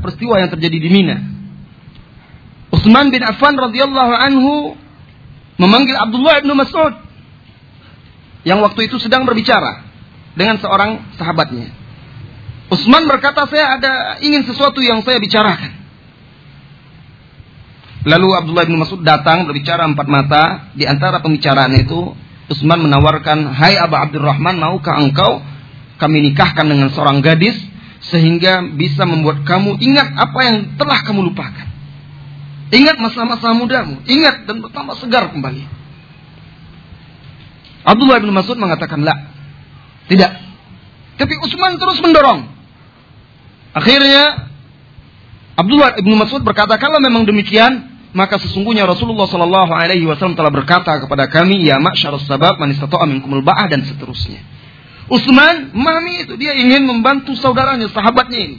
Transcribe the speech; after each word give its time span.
peristiwa 0.00 0.40
yang 0.40 0.50
terjadi 0.52 0.78
di 0.80 0.88
Mina. 0.88 1.18
Utsman 2.72 3.12
bin 3.12 3.20
Affan 3.20 3.52
radhiyallahu 3.58 4.12
anhu 4.16 4.54
memanggil 5.60 5.96
Abdullah 5.98 6.40
bin 6.40 6.56
Mas'ud 6.56 6.94
yang 8.48 8.64
waktu 8.64 8.88
itu 8.88 8.96
sedang 8.96 9.28
berbicara 9.28 9.84
dengan 10.32 10.56
seorang 10.56 11.14
sahabatnya. 11.20 11.68
Utsman 12.72 13.04
berkata, 13.04 13.44
"Saya 13.52 13.76
ada 13.76 13.92
ingin 14.24 14.48
sesuatu 14.48 14.80
yang 14.80 15.04
saya 15.04 15.20
bicarakan." 15.20 15.84
Lalu 18.02 18.28
Abdullah 18.34 18.64
bin 18.66 18.80
Mas'ud 18.80 19.04
datang 19.04 19.46
berbicara 19.46 19.86
empat 19.86 20.08
mata. 20.08 20.42
Di 20.74 20.88
antara 20.88 21.20
pembicaraan 21.22 21.70
itu, 21.76 22.16
Utsman 22.50 22.82
menawarkan, 22.82 23.52
"Hai 23.52 23.78
Abu 23.78 23.94
Abdurrahman, 23.94 24.58
maukah 24.58 24.98
engkau 24.98 25.44
kami 26.02 26.32
nikahkan 26.32 26.66
dengan 26.66 26.90
seorang 26.90 27.22
gadis 27.22 27.54
sehingga 28.02 28.66
bisa 28.74 29.06
membuat 29.06 29.46
kamu 29.46 29.78
ingat 29.78 30.08
apa 30.18 30.38
yang 30.42 30.56
telah 30.74 30.98
kamu 31.06 31.30
lupakan. 31.30 31.68
Ingat 32.72 32.96
masa-masa 32.98 33.52
mudamu, 33.52 34.00
ingat 34.08 34.48
dan 34.48 34.64
bertambah 34.64 34.96
segar 34.98 35.28
kembali. 35.30 35.62
Abdullah 37.84 38.18
bin 38.22 38.32
Mas'ud 38.32 38.56
mengatakan, 38.56 39.02
"La." 39.02 39.14
Tidak. 40.08 40.32
Tapi 41.20 41.34
Utsman 41.44 41.78
terus 41.78 42.00
mendorong. 42.02 42.48
Akhirnya 43.76 44.50
Abdullah 45.54 46.00
bin 46.00 46.16
Mas'ud 46.16 46.42
berkata, 46.42 46.74
"Kalau 46.80 46.98
memang 46.98 47.28
demikian, 47.28 47.92
maka 48.16 48.40
sesungguhnya 48.40 48.88
Rasulullah 48.88 49.28
Shallallahu 49.28 49.72
alaihi 49.72 50.08
wasallam 50.08 50.34
telah 50.34 50.50
berkata 50.52 50.96
kepada 51.00 51.28
kami, 51.28 51.68
ya 51.68 51.76
ma'syarus 51.78 52.24
sabab 52.24 52.56
man 52.56 52.72
istata'a 52.72 53.04
minkumul 53.04 53.44
ba'ah 53.44 53.68
dan 53.68 53.84
seterusnya." 53.84 54.51
Utsman 55.12 55.76
mami 55.76 56.24
itu 56.24 56.40
dia 56.40 56.56
ingin 56.56 56.88
membantu 56.88 57.36
saudaranya, 57.36 57.92
sahabatnya 57.92 58.40
ini. 58.48 58.58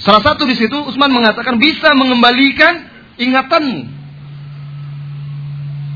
Salah 0.00 0.24
satu 0.24 0.48
di 0.48 0.56
situ 0.56 0.72
Utsman 0.72 1.12
mengatakan 1.12 1.60
bisa 1.60 1.92
mengembalikan 1.92 2.88
ingatanmu. 3.20 3.92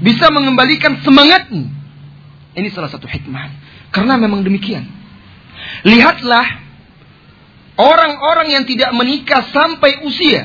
Bisa 0.05 0.29
mengembalikan 0.29 1.01
semangatmu. 1.01 1.65
Ini 2.57 2.69
salah 2.73 2.93
satu 2.93 3.09
hikmah. 3.09 3.53
Karena 3.93 4.21
memang 4.21 4.45
demikian. 4.45 4.85
Lihatlah 5.89 6.45
orang-orang 7.81 8.53
yang 8.53 8.65
tidak 8.69 8.93
menikah 8.93 9.49
sampai 9.49 10.05
usia 10.05 10.45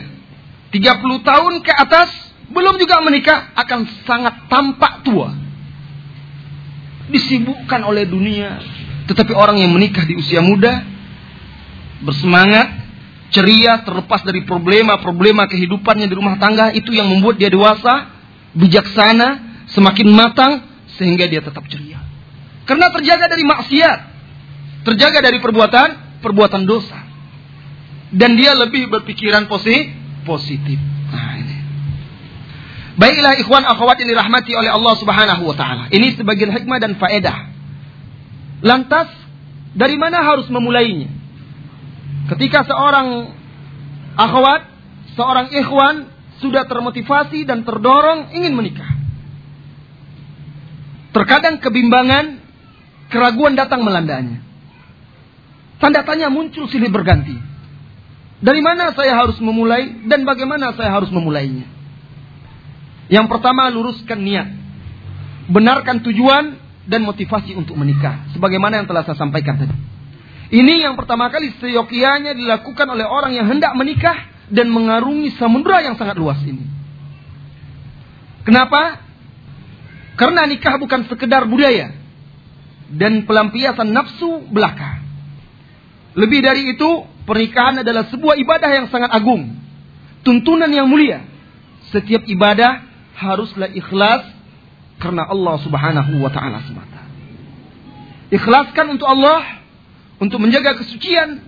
30 0.72 1.27
tahun 1.27 1.53
ke 1.59 1.72
atas 1.75 2.11
belum 2.51 2.79
juga 2.79 3.03
menikah 3.03 3.51
akan 3.55 3.79
sangat 4.07 4.47
tampak 4.47 5.03
tua 5.03 5.44
disibukkan 7.09 7.81
oleh 7.85 8.05
dunia. 8.09 8.61
Tetapi 9.05 9.33
orang 9.37 9.61
yang 9.61 9.69
menikah 9.69 10.01
di 10.05 10.17
usia 10.17 10.41
muda, 10.41 10.81
bersemangat, 12.01 12.67
ceria, 13.29 13.85
terlepas 13.85 14.25
dari 14.25 14.41
problema-problema 14.45 15.45
kehidupannya 15.45 16.09
di 16.09 16.15
rumah 16.17 16.41
tangga, 16.41 16.73
itu 16.73 16.89
yang 16.93 17.05
membuat 17.05 17.37
dia 17.37 17.53
dewasa, 17.53 18.09
bijaksana, 18.57 19.61
semakin 19.69 20.07
matang, 20.09 20.53
sehingga 20.97 21.29
dia 21.29 21.43
tetap 21.45 21.65
ceria. 21.69 22.01
Karena 22.65 22.89
terjaga 22.89 23.29
dari 23.29 23.45
maksiat, 23.45 23.99
terjaga 24.81 25.19
dari 25.21 25.37
perbuatan, 25.37 26.21
perbuatan 26.25 26.65
dosa. 26.65 26.97
Dan 28.09 28.33
dia 28.39 28.57
lebih 28.57 28.89
berpikiran 28.89 29.45
positif. 29.49 30.94
Baiklah 32.95 33.35
ikhwan 33.43 33.67
akhwat 33.67 33.99
yang 33.99 34.09
dirahmati 34.15 34.55
oleh 34.55 34.71
Allah 34.71 34.95
Subhanahu 34.95 35.43
wa 35.51 35.55
taala. 35.55 35.91
Ini 35.91 36.15
sebagian 36.15 36.55
hikmah 36.55 36.79
dan 36.79 36.95
faedah. 36.95 37.51
Lantas 38.63 39.11
dari 39.75 39.99
mana 39.99 40.23
harus 40.23 40.47
memulainya? 40.47 41.11
Ketika 42.31 42.63
seorang 42.63 43.35
akhwat, 44.16 44.61
seorang 45.19 45.51
ikhwan 45.51 46.07
sudah 46.39 46.63
termotivasi 46.63 47.43
dan 47.43 47.67
terdorong 47.67 48.31
ingin 48.31 48.55
menikah. 48.55 48.88
Terkadang 51.12 51.59
kebimbangan, 51.59 52.39
keraguan 53.12 53.59
datang 53.59 53.83
melandanya. 53.83 54.39
Tanda 55.83 56.07
tanya 56.07 56.31
muncul 56.31 56.72
silih 56.72 56.91
berganti. 56.91 57.35
Dari 58.39 58.62
mana 58.63 58.95
saya 58.95 59.19
harus 59.19 59.35
memulai 59.44 60.07
dan 60.07 60.23
bagaimana 60.23 60.72
saya 60.79 60.95
harus 60.95 61.12
memulainya? 61.12 61.75
Yang 63.11 63.25
pertama 63.29 63.69
luruskan 63.69 64.19
niat. 64.21 64.47
Benarkan 65.51 66.01
tujuan 66.01 66.57
dan 66.89 67.01
motivasi 67.05 67.53
untuk 67.53 67.77
menikah. 67.77 68.29
Sebagaimana 68.33 68.81
yang 68.81 68.88
telah 68.89 69.05
saya 69.05 69.17
sampaikan 69.17 69.57
tadi. 69.61 69.75
Ini 70.53 70.85
yang 70.85 70.93
pertama 70.93 71.29
kali 71.33 71.53
seyokianya 71.57 72.38
dilakukan 72.38 72.85
oleh 72.85 73.05
orang 73.05 73.33
yang 73.33 73.49
hendak 73.49 73.73
menikah 73.73 74.29
dan 74.53 74.69
mengarungi 74.69 75.33
samudera 75.41 75.81
yang 75.81 75.97
sangat 75.97 76.17
luas 76.21 76.38
ini. 76.45 76.65
Kenapa? 78.45 79.01
Karena 80.15 80.45
nikah 80.45 80.77
bukan 80.77 81.09
sekedar 81.09 81.49
budaya 81.49 81.97
dan 82.94 83.25
pelampiasan 83.25 83.89
nafsu 83.89 84.45
belaka. 84.53 85.01
Lebih 86.13 86.39
dari 86.45 86.77
itu, 86.77 87.03
pernikahan 87.25 87.81
adalah 87.81 88.07
sebuah 88.07 88.38
ibadah 88.38 88.69
yang 88.69 88.88
sangat 88.94 89.11
agung. 89.11 89.49
Tuntunan 90.21 90.69
yang 90.69 90.88
mulia. 90.88 91.25
Setiap 91.89 92.23
ibadah 92.29 92.84
haruslah 93.15 93.71
ikhlas 93.71 94.27
karena 94.99 95.23
Allah 95.27 95.55
Subhanahu 95.63 96.19
wa 96.19 96.31
taala 96.31 96.59
semata. 96.67 97.01
Ikhlaskan 98.31 98.99
untuk 98.99 99.07
Allah, 99.07 99.63
untuk 100.19 100.43
menjaga 100.43 100.75
kesucian, 100.75 101.39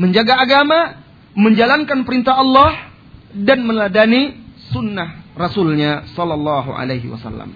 menjaga 0.00 0.40
agama, 0.40 1.00
menjalankan 1.36 2.08
perintah 2.08 2.40
Allah 2.40 2.90
dan 3.36 3.62
meladani 3.66 4.40
sunnah 4.72 5.20
Rasulnya 5.36 6.08
Sallallahu 6.16 6.70
Alaihi 6.72 7.08
Wasallam. 7.08 7.54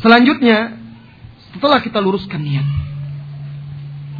Selanjutnya, 0.00 0.76
setelah 1.56 1.80
kita 1.80 1.98
luruskan 2.04 2.40
niat 2.44 2.68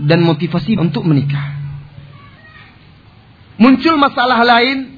dan 0.09 0.25
motivasi 0.25 0.77
untuk 0.81 1.05
menikah, 1.05 1.57
muncul 3.61 4.01
masalah 4.01 4.41
lain 4.45 4.96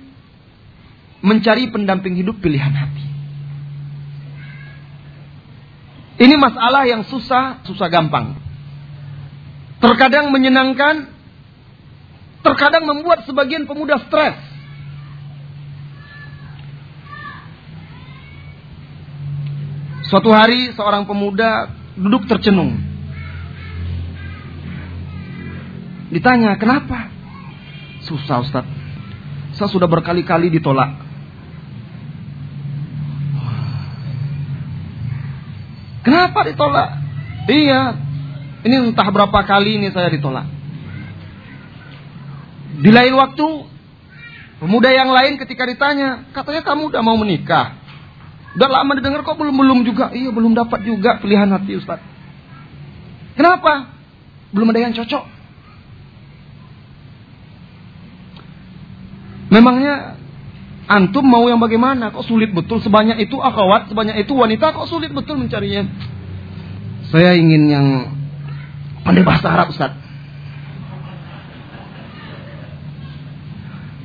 mencari 1.20 1.70
pendamping 1.70 2.14
hidup 2.14 2.38
pilihan 2.38 2.70
hati. 2.70 3.06
Ini 6.18 6.34
masalah 6.34 6.82
yang 6.86 7.06
susah, 7.06 7.62
susah 7.62 7.86
gampang. 7.86 8.34
Terkadang 9.78 10.34
menyenangkan, 10.34 11.06
terkadang 12.42 12.90
membuat 12.90 13.22
sebagian 13.22 13.70
pemuda 13.70 14.02
stres. 14.02 14.34
Suatu 20.10 20.34
hari 20.34 20.74
seorang 20.74 21.06
pemuda 21.06 21.70
duduk 21.94 22.26
tercenung. 22.26 22.74
Ditanya, 26.08 26.56
kenapa? 26.56 27.12
Susah 28.02 28.40
Ustaz. 28.40 28.66
Saya 29.54 29.68
sudah 29.68 29.86
berkali-kali 29.86 30.48
ditolak. 30.48 31.07
Kenapa 36.08 36.40
ditolak? 36.48 36.88
Iya, 37.52 37.92
ini 38.64 38.74
entah 38.88 39.08
berapa 39.12 39.44
kali 39.44 39.76
ini 39.76 39.92
saya 39.92 40.08
ditolak. 40.08 40.48
Di 42.80 42.88
lain 42.88 43.12
waktu, 43.12 43.46
pemuda 44.56 44.88
yang 44.88 45.12
lain 45.12 45.36
ketika 45.36 45.68
ditanya, 45.68 46.24
katanya 46.32 46.64
kamu 46.64 46.88
udah 46.88 47.02
mau 47.04 47.20
menikah. 47.20 47.76
Udah 48.56 48.68
lama 48.72 48.96
didengar 48.96 49.20
kok 49.20 49.36
belum 49.36 49.52
belum 49.52 49.78
juga. 49.84 50.08
Iya 50.16 50.32
belum 50.32 50.56
dapat 50.56 50.88
juga 50.88 51.20
pilihan 51.20 51.52
hati 51.52 51.76
Ustaz. 51.76 52.00
Kenapa? 53.36 53.92
Belum 54.50 54.72
ada 54.72 54.80
yang 54.80 54.96
cocok. 54.96 55.24
Memangnya 59.52 60.17
Antum 60.88 61.20
mau 61.28 61.44
yang 61.44 61.60
bagaimana? 61.60 62.08
Kok 62.08 62.24
sulit 62.24 62.48
betul 62.56 62.80
sebanyak 62.80 63.20
itu 63.20 63.36
akhwat, 63.36 63.92
sebanyak 63.92 64.24
itu 64.24 64.32
wanita 64.32 64.72
kok 64.72 64.88
sulit 64.88 65.12
betul 65.12 65.36
mencarinya? 65.36 65.84
Saya 67.12 67.36
ingin 67.36 67.62
yang 67.68 67.86
pandai 69.04 69.20
bahasa 69.20 69.52
Arab, 69.52 69.68
Ustaz. 69.68 69.92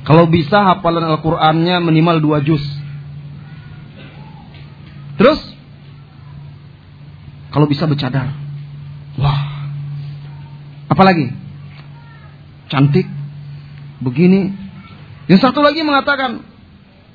Kalau 0.03 0.27
bisa 0.27 0.59
hafalan 0.59 1.07
Al-Qur'annya 1.07 1.79
minimal 1.79 2.19
dua 2.19 2.43
juz. 2.43 2.63
Terus 5.15 5.39
kalau 7.55 7.71
bisa 7.71 7.87
bercadar. 7.87 8.27
Wah. 9.15 9.71
Apalagi? 10.91 11.31
Cantik. 12.67 13.07
Begini. 14.03 14.51
Yang 15.31 15.47
satu 15.47 15.63
lagi 15.63 15.79
mengatakan, 15.87 16.43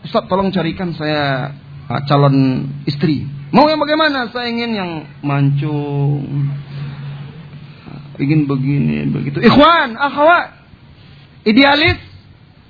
Ustaz 0.06 0.24
tolong 0.30 0.54
carikan 0.54 0.94
saya 0.94 1.52
uh, 1.90 2.00
calon 2.06 2.68
istri. 2.86 3.26
Mau 3.50 3.64
yang 3.66 3.80
bagaimana? 3.80 4.28
Saya 4.28 4.52
ingin 4.52 4.70
yang 4.76 4.90
mancung, 5.24 6.52
ingin 8.20 8.44
begini, 8.44 9.08
begitu. 9.08 9.40
Ikhwan, 9.40 9.96
akhwat, 9.96 10.52
idealis 11.48 11.96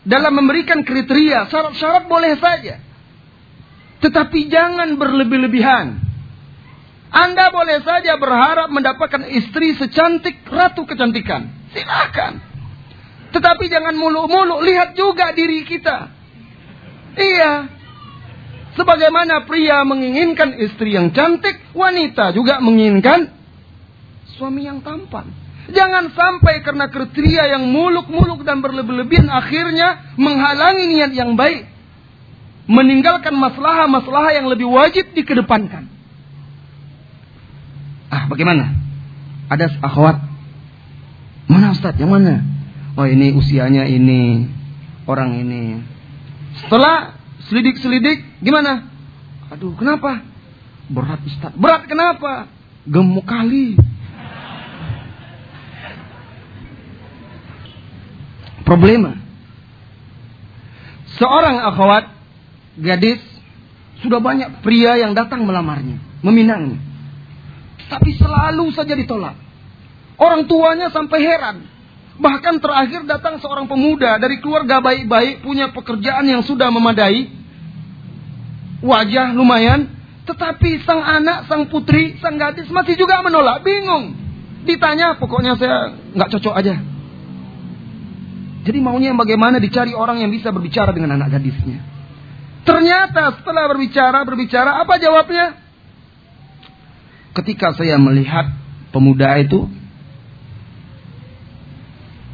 dalam 0.06 0.38
memberikan 0.38 0.86
kriteria, 0.86 1.50
syarat-syarat 1.50 2.06
boleh 2.06 2.38
saja. 2.38 2.78
Tetapi 3.98 4.46
jangan 4.46 4.94
berlebih-lebihan. 4.94 6.06
Anda 7.08 7.50
boleh 7.50 7.82
saja 7.82 8.20
berharap 8.20 8.69
mendapatkan 8.70 9.26
istri 9.32 9.74
secantik 9.74 10.44
ratu 10.46 10.86
kecantikan. 10.86 11.50
Silakan. 11.74 12.38
Tetapi 13.32 13.64
jangan 13.66 13.96
muluk-muluk, 13.96 14.62
lihat 14.62 14.94
juga 14.94 15.32
diri 15.34 15.66
kita. 15.66 16.18
Iya. 17.19 17.53
Sebagaimana 18.79 19.43
pria 19.43 19.82
menginginkan 19.82 20.55
istri 20.62 20.94
yang 20.94 21.11
cantik, 21.11 21.59
wanita 21.75 22.31
juga 22.31 22.62
menginginkan 22.62 23.35
suami 24.38 24.70
yang 24.70 24.79
tampan. 24.87 25.26
Jangan 25.69 26.15
sampai 26.15 26.62
karena 26.62 26.87
kriteria 26.88 27.59
yang 27.59 27.69
muluk-muluk 27.69 28.47
dan 28.47 28.62
berlebih-lebihan 28.62 29.29
akhirnya 29.29 30.15
menghalangi 30.17 30.94
niat 30.94 31.12
yang 31.12 31.35
baik. 31.35 31.67
Meninggalkan 32.70 33.35
masalah-masalah 33.35 34.32
yang 34.38 34.47
lebih 34.47 34.70
wajib 34.70 35.11
dikedepankan. 35.12 35.88
Ah, 38.09 38.25
bagaimana? 38.31 38.73
Ada 39.53 39.76
akhwat. 39.85 40.17
Mana 41.49 41.73
Ustaz? 41.73 41.97
Yang 41.97 42.12
mana? 42.12 42.35
Oh 42.97 43.09
ini 43.09 43.32
usianya 43.32 43.88
ini. 43.88 44.49
Orang 45.09 45.37
ini. 45.37 45.81
Setelah 46.64 47.14
selidik-selidik, 47.49 48.43
gimana? 48.43 48.88
Aduh, 49.55 49.72
kenapa? 49.78 50.22
Berat 50.88 51.20
Ustaz. 51.25 51.52
Berat 51.55 51.87
kenapa? 51.87 52.49
Gemuk 52.88 53.25
kali. 53.28 53.76
Problema. 58.64 59.16
Seorang 61.16 61.56
akhwat, 61.72 62.05
gadis, 62.76 63.20
sudah 64.05 64.20
banyak 64.20 64.60
pria 64.60 65.00
yang 65.00 65.16
datang 65.16 65.43
melamarnya, 65.49 65.99
meminangnya. 66.20 66.78
Tapi 67.88 68.12
selalu 68.14 68.69
saja 68.76 68.93
ditolak. 68.93 69.34
Orang 70.20 70.44
tuanya 70.44 70.93
sampai 70.93 71.19
heran. 71.25 71.77
Bahkan 72.19 72.59
terakhir 72.59 73.06
datang 73.06 73.38
seorang 73.38 73.70
pemuda 73.70 74.19
dari 74.19 74.43
keluarga 74.43 74.82
baik-baik, 74.82 75.47
punya 75.47 75.70
pekerjaan 75.70 76.26
yang 76.26 76.43
sudah 76.43 76.67
memadai, 76.67 77.31
wajah 78.82 79.31
lumayan, 79.38 79.87
tetapi 80.26 80.82
sang 80.82 80.99
anak, 80.99 81.47
sang 81.47 81.70
putri, 81.70 82.19
sang 82.19 82.35
gadis 82.35 82.67
masih 82.75 82.99
juga 82.99 83.23
menolak, 83.23 83.62
bingung. 83.62 84.19
Ditanya, 84.67 85.15
pokoknya 85.17 85.55
saya 85.55 85.94
nggak 86.19 86.31
cocok 86.35 86.55
aja. 86.59 86.75
Jadi 88.67 88.79
maunya 88.82 89.15
bagaimana 89.15 89.62
dicari 89.62 89.94
orang 89.94 90.19
yang 90.19 90.35
bisa 90.35 90.50
berbicara 90.50 90.91
dengan 90.91 91.15
anak 91.15 91.38
gadisnya. 91.38 91.79
Ternyata 92.67 93.38
setelah 93.41 93.65
berbicara, 93.70 94.26
berbicara, 94.26 94.82
apa 94.82 94.99
jawabnya? 94.99 95.69
ketika 97.38 97.70
saya 97.79 97.94
melihat 98.00 98.50
pemuda 98.91 99.38
itu, 99.38 99.70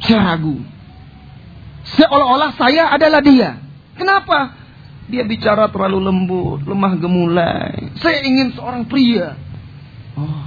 saya 0.04 0.36
ragu. 0.36 0.60
Seolah-olah 1.96 2.52
saya 2.56 2.92
adalah 2.92 3.20
dia. 3.24 3.60
Kenapa? 3.96 4.56
Dia 5.08 5.24
bicara 5.24 5.68
terlalu 5.68 6.00
lembut, 6.00 6.60
lemah 6.64 6.92
gemulai. 6.96 7.92
Saya 8.00 8.24
ingin 8.24 8.56
seorang 8.56 8.88
pria. 8.88 9.36
Oh. 10.16 10.44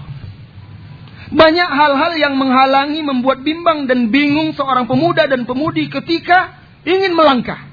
Banyak 1.27 1.69
hal-hal 1.69 2.13
yang 2.17 2.33
menghalangi, 2.39 3.03
membuat 3.03 3.45
bimbang 3.45 3.85
dan 3.85 4.09
bingung 4.09 4.55
seorang 4.57 4.89
pemuda 4.89 5.29
dan 5.29 5.45
pemudi 5.45 5.89
ketika 5.89 6.57
ingin 6.87 7.13
melangkah. 7.13 7.69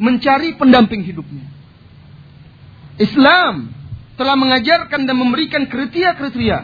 Mencari 0.00 0.56
pendamping 0.56 1.04
hidupnya. 1.04 1.44
Islam 3.00 3.72
telah 4.16 4.36
mengajarkan 4.36 5.08
dan 5.08 5.16
memberikan 5.16 5.64
kriteria-kriteria. 5.68 6.58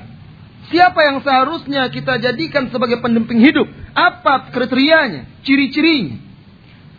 Siapa 0.69 1.01
yang 1.05 1.23
seharusnya 1.23 1.89
kita 1.89 2.19
jadikan 2.21 2.69
sebagai 2.69 3.01
pendamping 3.01 3.41
hidup? 3.41 3.69
Apa 3.97 4.53
kriterianya? 4.53 5.41
Ciri-cirinya? 5.41 6.21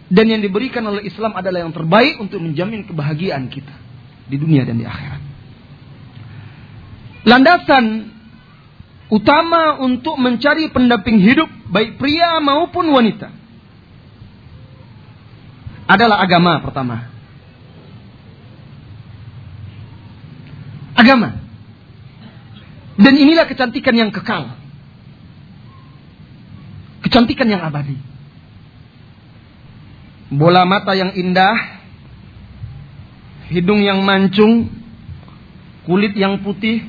Dan 0.09 0.33
yang 0.33 0.41
diberikan 0.41 0.81
oleh 0.87 1.05
Islam 1.05 1.37
adalah 1.37 1.61
yang 1.61 1.75
terbaik 1.75 2.17
untuk 2.17 2.41
menjamin 2.41 2.87
kebahagiaan 2.89 3.45
kita 3.53 3.75
di 4.25 4.41
dunia 4.41 4.65
dan 4.65 4.81
di 4.81 4.85
akhirat. 4.87 5.21
Landasan 7.27 7.85
utama 9.13 9.77
untuk 9.83 10.17
mencari 10.17 10.73
pendamping 10.73 11.21
hidup 11.21 11.51
baik 11.69 11.99
pria 12.01 12.39
maupun 12.41 12.87
wanita 12.89 13.29
adalah 15.87 16.23
agama 16.23 16.59
pertama. 16.63 17.17
agama. 20.97 21.37
Dan 22.97 23.13
inilah 23.13 23.45
kecantikan 23.45 23.93
yang 23.93 24.09
kekal. 24.09 24.56
Kecantikan 27.05 27.47
yang 27.49 27.61
abadi. 27.61 27.95
Bola 30.27 30.67
mata 30.67 30.91
yang 30.91 31.15
indah, 31.15 31.55
hidung 33.47 33.79
yang 33.79 34.03
mancung, 34.03 34.67
kulit 35.87 36.11
yang 36.19 36.43
putih, 36.43 36.83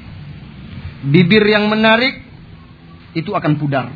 bibir 1.06 1.46
yang 1.46 1.70
menarik, 1.70 2.18
itu 3.14 3.30
akan 3.30 3.54
pudar 3.58 3.94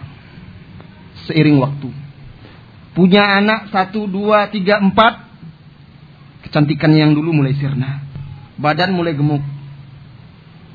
seiring 1.27 1.59
waktu. 1.59 1.91
Punya 2.93 3.41
anak 3.41 3.73
satu, 3.73 4.05
dua, 4.05 4.53
tiga, 4.53 4.79
empat, 4.79 5.25
kecantikan 6.47 6.93
yang 6.93 7.17
dulu 7.17 7.33
mulai 7.33 7.57
sirna. 7.57 8.05
Badan 8.61 8.93
mulai 8.93 9.17
gemuk. 9.17 9.41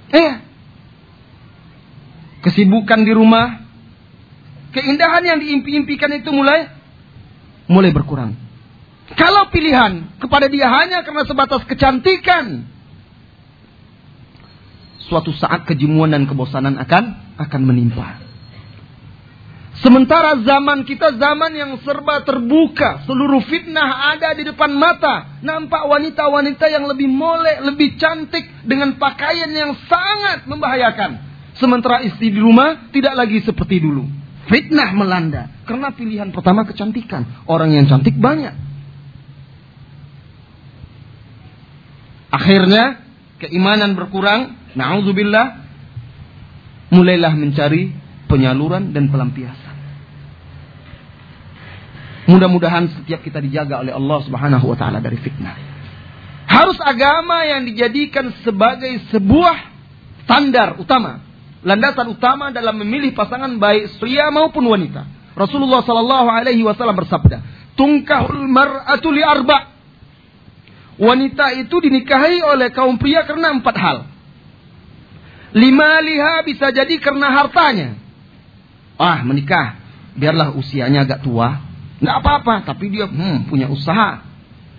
Eh, 0.10 0.34
kesibukan 2.42 3.06
di 3.06 3.14
rumah, 3.14 3.67
keindahan 4.78 5.26
yang 5.26 5.42
diimpi-impikan 5.42 6.14
itu 6.22 6.30
mulai 6.30 6.70
mulai 7.66 7.90
berkurang. 7.90 8.38
Kalau 9.18 9.50
pilihan 9.50 10.20
kepada 10.22 10.46
dia 10.46 10.70
hanya 10.70 11.02
karena 11.02 11.26
sebatas 11.26 11.66
kecantikan, 11.66 12.68
suatu 15.08 15.34
saat 15.34 15.66
kejemuan 15.66 16.14
dan 16.14 16.30
kebosanan 16.30 16.78
akan 16.78 17.04
akan 17.42 17.62
menimpa. 17.66 18.28
Sementara 19.78 20.42
zaman 20.42 20.90
kita 20.90 21.22
zaman 21.22 21.54
yang 21.54 21.72
serba 21.86 22.26
terbuka, 22.26 23.06
seluruh 23.06 23.46
fitnah 23.46 24.18
ada 24.18 24.34
di 24.34 24.42
depan 24.50 24.74
mata. 24.74 25.38
Nampak 25.46 25.86
wanita-wanita 25.86 26.66
yang 26.66 26.90
lebih 26.90 27.06
molek, 27.06 27.62
lebih 27.62 27.94
cantik 28.02 28.66
dengan 28.66 28.98
pakaian 28.98 29.54
yang 29.54 29.78
sangat 29.86 30.50
membahayakan. 30.50 31.22
Sementara 31.62 32.02
istri 32.02 32.34
di 32.34 32.42
rumah 32.42 32.90
tidak 32.90 33.14
lagi 33.22 33.38
seperti 33.46 33.78
dulu. 33.86 34.10
Fitnah 34.48 34.96
melanda 34.96 35.52
karena 35.68 35.92
pilihan 35.92 36.32
pertama 36.32 36.64
kecantikan. 36.64 37.44
Orang 37.52 37.76
yang 37.76 37.86
cantik 37.92 38.16
banyak. 38.16 38.56
Akhirnya 42.32 43.04
keimanan 43.44 43.96
berkurang, 44.00 44.56
naudzubillah 44.76 45.68
mulailah 46.96 47.34
mencari 47.36 47.92
penyaluran 48.32 48.96
dan 48.96 49.12
pelampiasan. 49.12 49.76
Mudah-mudahan 52.28 52.92
setiap 52.92 53.24
kita 53.24 53.40
dijaga 53.40 53.84
oleh 53.84 53.96
Allah 53.96 54.20
Subhanahu 54.28 54.66
wa 54.68 54.78
taala 54.80 55.00
dari 55.00 55.16
fitnah. 55.20 55.56
Harus 56.48 56.80
agama 56.80 57.44
yang 57.44 57.68
dijadikan 57.68 58.32
sebagai 58.44 59.12
sebuah 59.12 59.56
standar 60.24 60.80
utama, 60.80 61.24
landasan 61.68 62.16
utama 62.16 62.56
dalam 62.56 62.80
memilih 62.80 63.12
pasangan 63.12 63.52
baik 63.60 64.00
pria 64.00 64.32
maupun 64.32 64.64
wanita. 64.64 65.04
Rasulullah 65.36 65.84
sallallahu 65.84 66.28
alaihi 66.32 66.64
wasallam 66.64 66.96
bersabda, 66.96 67.44
"Tungkahul 67.76 68.48
mar'atu 68.48 69.12
li 69.12 69.22
arba'." 69.22 69.76
Wanita 70.98 71.54
itu 71.62 71.76
dinikahi 71.78 72.42
oleh 72.42 72.74
kaum 72.74 72.96
pria 72.98 73.28
karena 73.28 73.54
empat 73.54 73.76
hal. 73.78 73.98
Lima 75.54 76.02
liha 76.02 76.42
bisa 76.42 76.74
jadi 76.74 76.98
karena 76.98 77.30
hartanya. 77.36 78.00
Ah, 78.98 79.22
menikah. 79.22 79.78
Biarlah 80.18 80.58
usianya 80.58 81.06
agak 81.06 81.22
tua, 81.22 81.68
Nggak 81.98 82.18
apa-apa, 82.22 82.56
tapi 82.62 82.94
dia 82.94 83.10
hmm, 83.10 83.50
punya 83.50 83.66
usaha, 83.74 84.22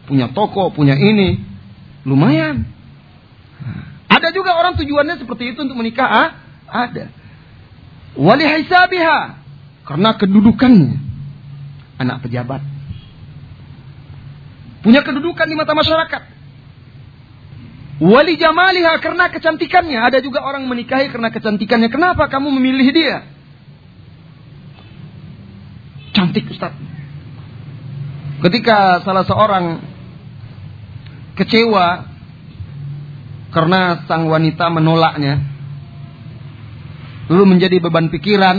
punya 0.07 0.30
toko, 0.30 0.71
punya 0.71 0.95
ini. 0.95 1.42
Lumayan. 2.07 2.62
Ada 4.07 4.30
juga 4.30 4.54
orang 4.54 4.78
tujuannya 4.78 5.18
seperti 5.18 5.54
itu 5.54 5.66
untuk 5.66 5.76
menikah. 5.76 6.07
Ah? 6.09 6.28
Ada. 6.69 7.11
Wali 8.15 8.45
hisabiha. 8.45 9.21
Karena 9.89 10.11
kedudukannya. 10.17 10.93
Anak 11.99 12.23
pejabat. 12.23 12.63
Punya 14.85 15.03
kedudukan 15.03 15.47
di 15.49 15.57
mata 15.59 15.75
masyarakat. 15.75 16.23
Wali 17.99 18.39
jamaliha 18.39 19.03
karena 19.03 19.27
kecantikannya. 19.27 19.99
Ada 19.99 20.23
juga 20.23 20.47
orang 20.47 20.71
menikahi 20.71 21.11
karena 21.11 21.35
kecantikannya. 21.35 21.91
Kenapa 21.91 22.31
kamu 22.31 22.55
memilih 22.55 22.95
dia? 22.95 23.19
cantik 26.19 26.51
Ustaz. 26.51 26.75
Ketika 28.43 29.07
salah 29.07 29.23
seorang 29.23 29.65
kecewa 31.39 32.11
karena 33.55 34.03
sang 34.11 34.27
wanita 34.27 34.67
menolaknya, 34.71 35.39
lalu 37.28 37.44
menjadi 37.44 37.76
beban 37.80 38.08
pikiran, 38.08 38.56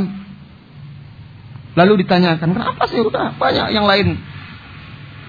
lalu 1.74 2.06
ditanyakan, 2.06 2.54
kenapa 2.54 2.84
sih 2.90 3.02
udah 3.02 3.36
banyak 3.38 3.68
yang 3.74 3.86
lain? 3.90 4.18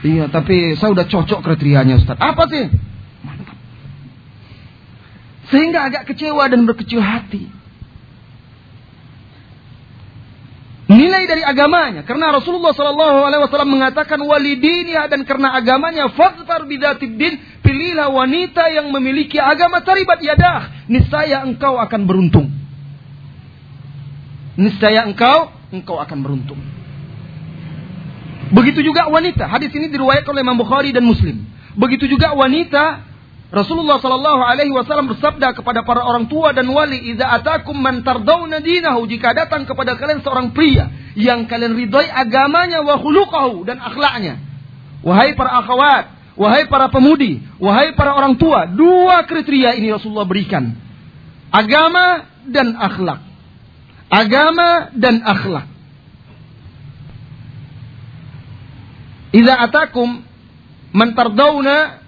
Iya, 0.00 0.32
tapi 0.32 0.80
saya 0.80 0.96
udah 0.96 1.04
cocok 1.04 1.40
kriterianya 1.44 2.00
Ustaz. 2.00 2.16
Apa 2.16 2.48
sih? 2.48 2.72
Mantap. 3.20 3.56
Sehingga 5.52 5.88
agak 5.92 6.08
kecewa 6.08 6.48
dan 6.48 6.64
berkecil 6.64 7.04
hati. 7.04 7.60
nilai 10.90 11.24
dari 11.30 11.42
agamanya. 11.46 12.02
Karena 12.02 12.34
Rasulullah 12.34 12.74
Shallallahu 12.74 13.18
Alaihi 13.22 13.42
Wasallam 13.46 13.70
mengatakan 13.70 14.18
walidinia 14.26 15.06
dan 15.06 15.22
karena 15.22 15.54
agamanya 15.54 16.10
fadfar 16.10 16.66
bidatid 16.66 17.14
din 17.14 17.38
pilihlah 17.62 18.10
wanita 18.10 18.66
yang 18.74 18.90
memiliki 18.90 19.38
agama 19.38 19.86
taribat 19.86 20.18
yadah. 20.18 20.90
Niscaya 20.90 21.46
engkau 21.46 21.78
akan 21.78 22.00
beruntung. 22.10 22.49
Niscaya 24.60 25.08
engkau 25.08 25.48
engkau 25.72 25.96
akan 25.96 26.18
beruntung. 26.20 26.60
Begitu 28.50 28.82
juga 28.82 29.06
wanita. 29.06 29.46
Hadis 29.46 29.70
ini 29.70 29.88
diriwayatkan 29.88 30.34
oleh 30.34 30.42
Imam 30.42 30.58
Bukhari 30.58 30.90
dan 30.90 31.06
Muslim. 31.06 31.46
Begitu 31.78 32.10
juga 32.10 32.34
wanita 32.34 33.06
Rasulullah 33.50 33.98
Shallallahu 33.98 34.42
Alaihi 34.46 34.70
Wasallam 34.70 35.10
bersabda 35.10 35.54
kepada 35.54 35.82
para 35.82 36.06
orang 36.06 36.30
tua 36.30 36.54
dan 36.54 36.66
wali, 36.70 37.14
"Iza 37.14 37.26
atakum 37.26 37.74
man 37.78 38.02
tardawna 38.02 38.62
dinahu." 38.62 39.06
Jika 39.10 39.34
datang 39.34 39.66
kepada 39.66 39.98
kalian 39.98 40.22
seorang 40.22 40.54
pria 40.54 40.90
yang 41.18 41.46
kalian 41.50 41.74
ridhoi 41.74 42.06
agamanya 42.10 42.82
wa 42.82 42.98
khuluqahu 42.98 43.66
dan 43.66 43.78
akhlaknya. 43.82 44.38
Wahai 45.02 45.34
para 45.34 45.62
akhwat, 45.62 46.04
wahai 46.38 46.66
para 46.66 46.90
pemudi, 46.90 47.42
wahai 47.58 47.94
para 47.94 48.14
orang 48.18 48.38
tua, 48.38 48.70
dua 48.70 49.26
kriteria 49.26 49.78
ini 49.78 49.94
Rasulullah 49.94 50.26
berikan. 50.26 50.74
Agama 51.50 52.26
dan 52.46 52.78
akhlak. 52.78 53.29
Agama 54.10 54.90
dan 54.98 55.22
akhlak. 55.22 55.70
Iza 59.30 59.54
atakum 59.54 60.26
man 60.90 61.14
tardawna 61.14 62.02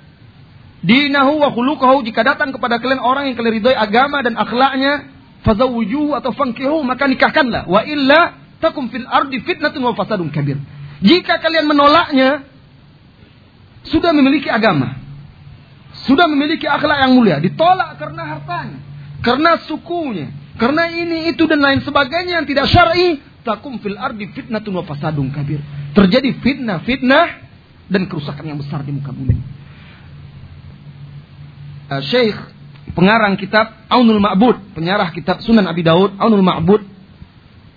dinahu 0.83 1.39
wa 1.39 1.55
khuluquhu 1.55 2.03
jika 2.03 2.27
datang 2.27 2.51
kepada 2.51 2.83
kalian 2.83 2.99
orang 2.99 3.31
yang 3.31 3.39
kalian 3.39 3.63
ridhoi 3.63 3.79
agama 3.79 4.19
dan 4.27 4.35
akhlaknya 4.35 5.07
fazawwijuhu 5.47 6.19
atau 6.19 6.35
fankihu 6.35 6.83
maka 6.83 7.07
nikahkanlah 7.07 7.71
wa 7.71 7.87
illa 7.87 8.35
takum 8.59 8.91
fil 8.91 9.07
ardi 9.07 9.39
fitnatun 9.47 9.79
wa 9.79 9.95
fasadun 9.95 10.35
kabir 10.35 10.59
jika 10.99 11.39
kalian 11.39 11.71
menolaknya 11.71 12.43
sudah 13.87 14.11
memiliki 14.11 14.51
agama 14.51 14.99
sudah 16.11 16.27
memiliki 16.27 16.67
akhlak 16.67 17.07
yang 17.07 17.15
mulia 17.15 17.39
ditolak 17.39 17.99
karena 18.03 18.23
hartanya 18.39 18.79
karena 19.23 19.51
sukunya 19.71 20.35
karena 20.61 20.93
ini 20.93 21.33
itu 21.33 21.49
dan 21.49 21.61
lain 21.65 21.81
sebagainya 21.81 22.43
yang 22.43 22.47
tidak 22.49 22.69
syar'i. 22.69 23.21
Takum 23.43 23.83
fil 23.83 23.99
ardi 23.99 24.31
fitnatun 24.31 24.71
wa 24.79 24.85
fasadun 24.87 25.35
kabir. 25.35 25.59
Terjadi 25.97 26.31
fitnah 26.39 26.79
fitnah 26.87 27.43
dan 27.91 28.07
kerusakan 28.07 28.45
yang 28.55 28.59
besar 28.61 28.87
di 28.87 28.95
muka 28.95 29.11
bumi. 29.11 29.35
Uh, 31.91 32.03
Syekh 32.07 32.39
pengarang 32.95 33.35
kitab 33.35 33.89
Aunul 33.91 34.23
Ma'bud, 34.23 34.77
penyarah 34.77 35.11
kitab 35.11 35.43
Sunan 35.43 35.67
Abi 35.67 35.83
Daud, 35.83 36.15
Aunul 36.21 36.45
Ma'bud 36.45 36.83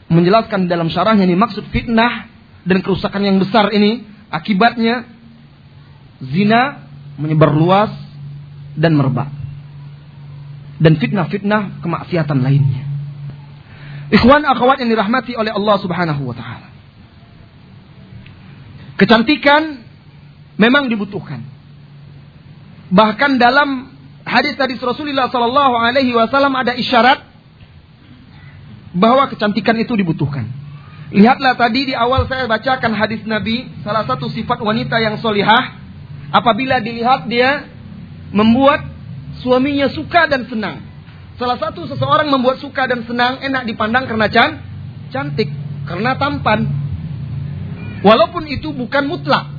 menjelaskan 0.05 0.69
dalam 0.69 0.87
syarahnya 0.93 1.25
ini 1.25 1.33
maksud 1.33 1.65
fitnah 1.73 2.29
dan 2.61 2.85
kerusakan 2.85 3.25
yang 3.25 3.37
besar 3.41 3.73
ini 3.73 4.05
akibatnya 4.29 5.09
zina 6.21 6.85
menyebar 7.17 7.49
luas 7.53 7.89
dan 8.77 8.93
merebak. 8.93 9.44
Dan 10.75 10.99
fitnah-fitnah 10.99 11.79
kemaksiatan 11.79 12.39
lainnya. 12.43 12.83
Ikhwan 14.11 14.45
akhwat 14.45 14.83
yang 14.83 14.91
dirahmati 14.91 15.33
oleh 15.33 15.49
Allah 15.49 15.75
Subhanahu 15.81 16.21
wa 16.29 16.35
taala. 16.35 16.69
Kecantikan 18.95 19.81
memang 20.55 20.87
dibutuhkan. 20.87 21.43
Bahkan 22.93 23.41
dalam 23.41 23.91
hadis 24.23 24.55
tadi 24.55 24.77
Rasulullah 24.77 25.27
Sallallahu 25.27 25.75
Alaihi 25.75 26.13
Wasallam 26.13 26.53
ada 26.53 26.77
isyarat 26.77 27.25
bahwa 28.95 29.27
kecantikan 29.27 29.75
itu 29.75 29.91
dibutuhkan. 29.99 30.47
Lihatlah 31.11 31.59
tadi 31.59 31.91
di 31.91 31.93
awal 31.93 32.25
saya 32.25 32.47
bacakan 32.47 32.95
hadis 32.95 33.21
Nabi, 33.27 33.67
salah 33.83 34.07
satu 34.07 34.31
sifat 34.31 34.57
wanita 34.63 34.97
yang 35.03 35.19
solihah, 35.19 35.75
apabila 36.31 36.79
dilihat 36.81 37.27
dia 37.27 37.67
membuat 38.31 38.94
suaminya 39.45 39.93
suka 39.93 40.25
dan 40.25 40.49
senang. 40.49 40.81
Salah 41.37 41.61
satu 41.61 41.85
seseorang 41.85 42.33
membuat 42.33 42.57
suka 42.57 42.89
dan 42.89 43.05
senang 43.05 43.37
enak 43.45 43.69
dipandang 43.69 44.09
karena 44.09 44.25
can, 44.33 44.57
cantik, 45.13 45.53
karena 45.85 46.17
tampan. 46.17 46.65
Walaupun 48.01 48.49
itu 48.49 48.73
bukan 48.73 49.05
mutlak. 49.05 49.53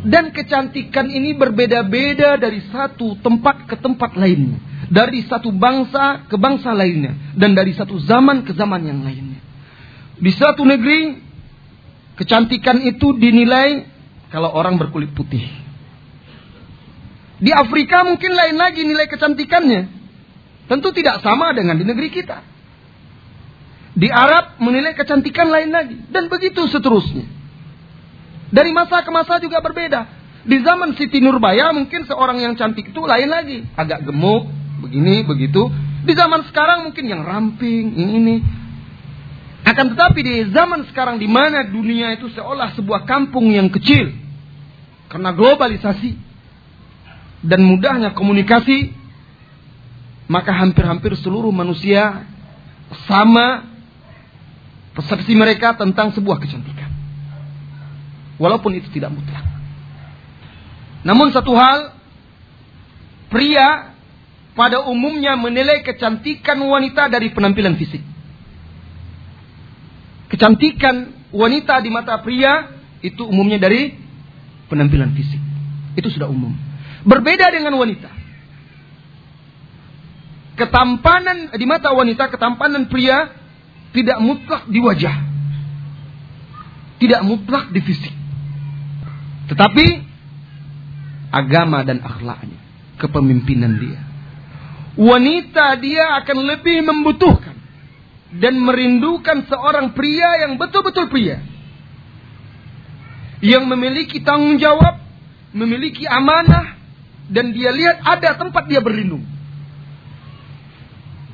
Dan 0.00 0.32
kecantikan 0.32 1.12
ini 1.12 1.36
berbeda-beda 1.36 2.40
dari 2.40 2.64
satu 2.72 3.20
tempat 3.20 3.68
ke 3.68 3.76
tempat 3.76 4.16
lainnya. 4.16 4.56
Dari 4.88 5.20
satu 5.28 5.52
bangsa 5.52 6.24
ke 6.24 6.40
bangsa 6.40 6.72
lainnya. 6.72 7.36
Dan 7.36 7.52
dari 7.52 7.76
satu 7.76 8.00
zaman 8.00 8.48
ke 8.48 8.56
zaman 8.56 8.80
yang 8.80 9.04
lainnya. 9.04 9.44
Di 10.16 10.32
satu 10.32 10.64
negeri, 10.64 11.20
kecantikan 12.16 12.80
itu 12.80 13.12
dinilai 13.12 13.84
kalau 14.32 14.48
orang 14.56 14.80
berkulit 14.80 15.12
putih. 15.12 15.59
Di 17.40 17.50
Afrika 17.56 18.04
mungkin 18.04 18.36
lain 18.36 18.56
lagi 18.60 18.84
nilai 18.84 19.08
kecantikannya. 19.08 19.82
Tentu 20.68 20.92
tidak 20.92 21.24
sama 21.24 21.56
dengan 21.56 21.80
di 21.80 21.88
negeri 21.88 22.12
kita. 22.12 22.44
Di 23.96 24.06
Arab 24.12 24.60
menilai 24.62 24.94
kecantikan 24.94 25.48
lain 25.48 25.72
lagi. 25.72 25.96
Dan 26.12 26.28
begitu 26.28 26.68
seterusnya. 26.68 27.26
Dari 28.52 28.70
masa 28.76 29.00
ke 29.00 29.10
masa 29.10 29.40
juga 29.40 29.58
berbeda. 29.64 30.06
Di 30.44 30.60
zaman 30.60 30.94
Siti 30.94 31.18
Nurbaya 31.18 31.72
mungkin 31.72 32.04
seorang 32.06 32.38
yang 32.38 32.54
cantik 32.54 32.92
itu 32.92 33.00
lain 33.02 33.28
lagi. 33.32 33.64
Agak 33.74 34.04
gemuk, 34.04 34.46
begini, 34.84 35.24
begitu. 35.24 35.72
Di 36.04 36.12
zaman 36.12 36.44
sekarang 36.48 36.92
mungkin 36.92 37.04
yang 37.08 37.24
ramping, 37.24 37.96
ini, 37.96 38.12
ini. 38.20 38.36
Akan 39.64 39.92
tetapi 39.92 40.20
di 40.24 40.34
zaman 40.52 40.88
sekarang 40.88 41.20
di 41.20 41.28
mana 41.28 41.64
dunia 41.68 42.16
itu 42.16 42.32
seolah 42.32 42.72
sebuah 42.76 43.04
kampung 43.04 43.52
yang 43.52 43.68
kecil. 43.68 44.12
Karena 45.10 45.34
globalisasi. 45.34 46.29
Dan 47.40 47.64
mudahnya 47.64 48.12
komunikasi. 48.12 48.96
Maka 50.30 50.54
hampir-hampir 50.54 51.10
seluruh 51.18 51.50
manusia 51.50 52.22
sama 53.10 53.66
persepsi 54.94 55.34
mereka 55.34 55.74
tentang 55.74 56.14
sebuah 56.14 56.38
kecantikan 56.38 56.90
walaupun 58.40 58.72
itu 58.80 58.88
tidak 58.88 59.12
mutlak. 59.12 59.44
Namun 61.04 61.28
satu 61.28 61.52
hal, 61.52 61.92
pria 63.28 63.92
pada 64.56 64.80
umumnya 64.88 65.36
menilai 65.36 65.84
kecantikan 65.84 66.56
wanita 66.56 67.12
dari 67.12 67.28
penampilan 67.36 67.76
fisik. 67.76 68.00
Kecantikan 70.32 71.28
wanita 71.36 71.84
di 71.84 71.92
mata 71.92 72.16
pria 72.24 72.72
itu 73.04 73.28
umumnya 73.28 73.60
dari 73.60 73.92
penampilan 74.72 75.12
fisik. 75.12 75.40
Itu 76.00 76.08
sudah 76.08 76.32
umum. 76.32 76.56
Berbeda 77.04 77.48
dengan 77.52 77.76
wanita. 77.80 78.10
Ketampanan 80.60 81.56
di 81.56 81.64
mata 81.64 81.88
wanita, 81.96 82.28
ketampanan 82.28 82.92
pria 82.92 83.32
tidak 83.96 84.18
mutlak 84.20 84.68
di 84.68 84.78
wajah. 84.78 85.16
Tidak 87.00 87.20
mutlak 87.24 87.72
di 87.72 87.80
fisik. 87.80 88.12
Tetapi 89.48 89.86
agama 91.32 91.80
dan 91.82 92.04
akhlaknya, 92.04 92.60
kepemimpinan 93.00 93.80
dia. 93.80 94.00
Wanita 95.00 95.80
dia 95.80 96.20
akan 96.20 96.38
lebih 96.44 96.84
membutuhkan 96.84 97.56
dan 98.36 98.60
merindukan 98.60 99.48
seorang 99.48 99.96
pria 99.96 100.46
yang 100.46 100.60
betul-betul 100.60 101.08
pria. 101.08 101.40
Yang 103.40 103.64
memiliki 103.64 104.20
tanggung 104.20 104.60
jawab, 104.60 105.00
memiliki 105.56 106.04
amanah, 106.04 106.79
dan 107.30 107.54
dia 107.54 107.70
lihat 107.70 108.02
ada 108.02 108.34
tempat 108.34 108.66
dia 108.66 108.82
berlindung. 108.82 109.22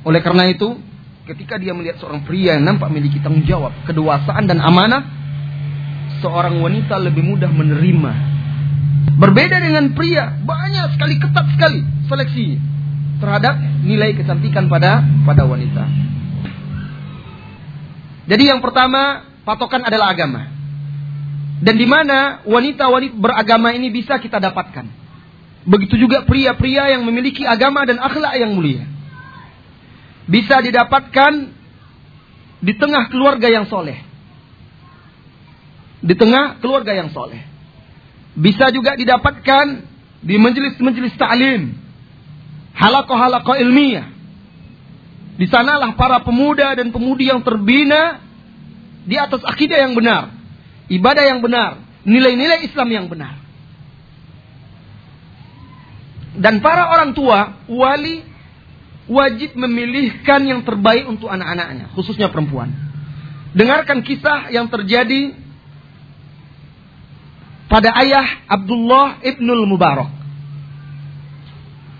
Oleh 0.05 0.21
karena 0.21 0.47
itu, 0.47 0.77
ketika 1.25 1.57
dia 1.57 1.73
melihat 1.73 1.99
seorang 1.99 2.23
pria 2.23 2.55
yang 2.55 2.63
nampak 2.63 2.87
memiliki 2.93 3.19
tanggung 3.19 3.43
jawab, 3.43 3.73
kedewasaan 3.83 4.45
dan 4.47 4.61
amanah, 4.61 5.03
seorang 6.21 6.61
wanita 6.61 6.95
lebih 7.01 7.25
mudah 7.25 7.49
menerima. 7.49 8.13
Berbeda 9.17 9.57
dengan 9.57 9.91
pria, 9.97 10.37
banyak 10.45 10.93
sekali 10.95 11.17
ketat 11.17 11.45
sekali 11.57 11.81
seleksi 12.05 12.47
terhadap 13.17 13.57
nilai 13.81 14.13
kecantikan 14.13 14.69
pada 14.69 15.01
pada 15.25 15.43
wanita. 15.49 15.83
Jadi 18.27 18.43
yang 18.45 18.61
pertama, 18.61 19.25
patokan 19.41 19.81
adalah 19.81 20.13
agama. 20.13 20.53
Dan 21.57 21.73
di 21.73 21.87
mana 21.89 22.45
wanita-wanita 22.45 23.17
beragama 23.17 23.73
ini 23.73 23.89
bisa 23.89 24.21
kita 24.21 24.37
dapatkan. 24.37 25.06
Begitu 25.67 25.99
juga 25.99 26.23
pria-pria 26.23 26.95
yang 26.95 27.03
memiliki 27.03 27.43
agama 27.43 27.83
dan 27.83 27.99
akhlak 27.99 28.39
yang 28.39 28.55
mulia. 28.55 28.87
Bisa 30.27 30.63
didapatkan 30.63 31.51
di 32.63 32.73
tengah 32.79 33.11
keluarga 33.11 33.51
yang 33.51 33.67
soleh. 33.67 33.99
Di 35.99 36.15
tengah 36.15 36.63
keluarga 36.63 36.95
yang 36.95 37.11
soleh. 37.11 37.43
Bisa 38.37 38.71
juga 38.71 38.95
didapatkan 38.95 39.83
di 40.23 40.35
majelis-majelis 40.39 41.19
ta'lim. 41.19 41.75
Halakoh-halakoh 42.71 43.59
ilmiah. 43.59 44.07
Di 45.35 45.45
sanalah 45.51 45.93
para 45.99 46.23
pemuda 46.23 46.73
dan 46.79 46.89
pemudi 46.95 47.27
yang 47.27 47.43
terbina 47.43 48.23
di 49.03 49.19
atas 49.19 49.43
akidah 49.43 49.83
yang 49.83 49.93
benar 49.93 50.37
ibadah 50.91 51.23
yang 51.23 51.39
benar, 51.43 51.79
nilai-nilai 52.07 52.63
Islam 52.67 52.89
yang 52.91 53.05
benar. 53.11 53.35
Dan 56.37 56.61
para 56.61 56.93
orang 56.93 57.17
tua, 57.17 57.65
wali 57.65 58.21
wajib 59.09 59.57
memilihkan 59.57 60.45
yang 60.45 60.61
terbaik 60.61 61.09
untuk 61.09 61.27
anak-anaknya, 61.33 61.89
khususnya 61.97 62.29
perempuan. 62.29 62.69
Dengarkan 63.57 64.05
kisah 64.05 64.53
yang 64.53 64.69
terjadi 64.69 65.33
pada 67.67 67.89
ayah 68.05 68.45
Abdullah 68.45 69.17
ibnul 69.25 69.65
Mubarak. 69.65 70.13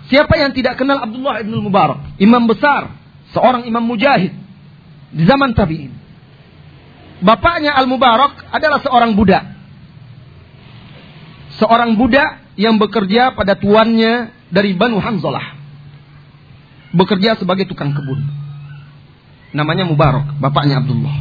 Siapa 0.08 0.40
yang 0.40 0.54
tidak 0.56 0.78
kenal 0.80 1.02
Abdullah 1.02 1.42
ibnul 1.42 1.66
Mubarak? 1.66 2.16
Imam 2.22 2.46
besar, 2.46 2.94
seorang 3.34 3.66
imam 3.66 3.82
mujahid 3.82 4.32
di 5.12 5.22
zaman 5.26 5.52
tabi'in. 5.52 5.92
Bapaknya 7.18 7.74
Al-Mubarak 7.74 8.54
adalah 8.54 8.78
seorang 8.78 9.18
budak. 9.18 9.42
Seorang 11.58 11.98
budak 11.98 12.46
yang 12.58 12.76
bekerja 12.76 13.38
pada 13.38 13.54
tuannya 13.54 14.34
dari 14.50 14.74
Banu 14.74 14.98
Hanzalah. 14.98 15.54
Bekerja 16.90 17.38
sebagai 17.38 17.70
tukang 17.70 17.94
kebun. 17.94 18.26
Namanya 19.54 19.86
Mubarak, 19.86 20.36
bapaknya 20.42 20.82
Abdullah. 20.82 21.16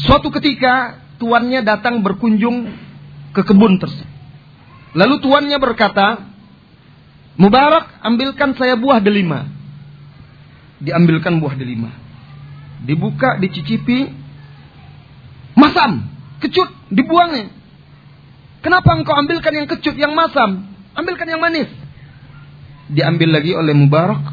Suatu 0.00 0.32
ketika 0.32 0.98
tuannya 1.20 1.60
datang 1.60 2.00
berkunjung 2.00 2.72
ke 3.36 3.42
kebun 3.44 3.76
tersebut. 3.76 4.08
Lalu 4.96 5.20
tuannya 5.20 5.58
berkata, 5.60 6.24
Mubarak, 7.36 8.00
ambilkan 8.00 8.56
saya 8.56 8.80
buah 8.80 8.96
delima. 9.04 9.44
Diambilkan 10.80 11.36
buah 11.36 11.52
delima 11.52 12.06
dibuka, 12.84 13.40
dicicipi, 13.40 14.12
masam, 15.56 16.04
kecut, 16.42 16.68
dibuangnya. 16.92 17.48
Kenapa 18.66 18.98
engkau 18.98 19.14
ambilkan 19.14 19.54
yang 19.54 19.70
kecut, 19.70 19.94
yang 19.94 20.10
masam? 20.10 20.66
Ambilkan 20.98 21.30
yang 21.30 21.38
manis. 21.38 21.70
Diambil 22.90 23.38
lagi 23.38 23.54
oleh 23.54 23.70
Mubarak. 23.70 24.26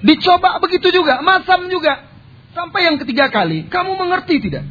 Dicoba 0.00 0.56
begitu 0.64 0.88
juga, 0.88 1.20
masam 1.20 1.68
juga. 1.68 2.08
Sampai 2.56 2.88
yang 2.88 2.96
ketiga 2.96 3.28
kali, 3.28 3.68
kamu 3.68 4.00
mengerti 4.00 4.48
tidak? 4.48 4.64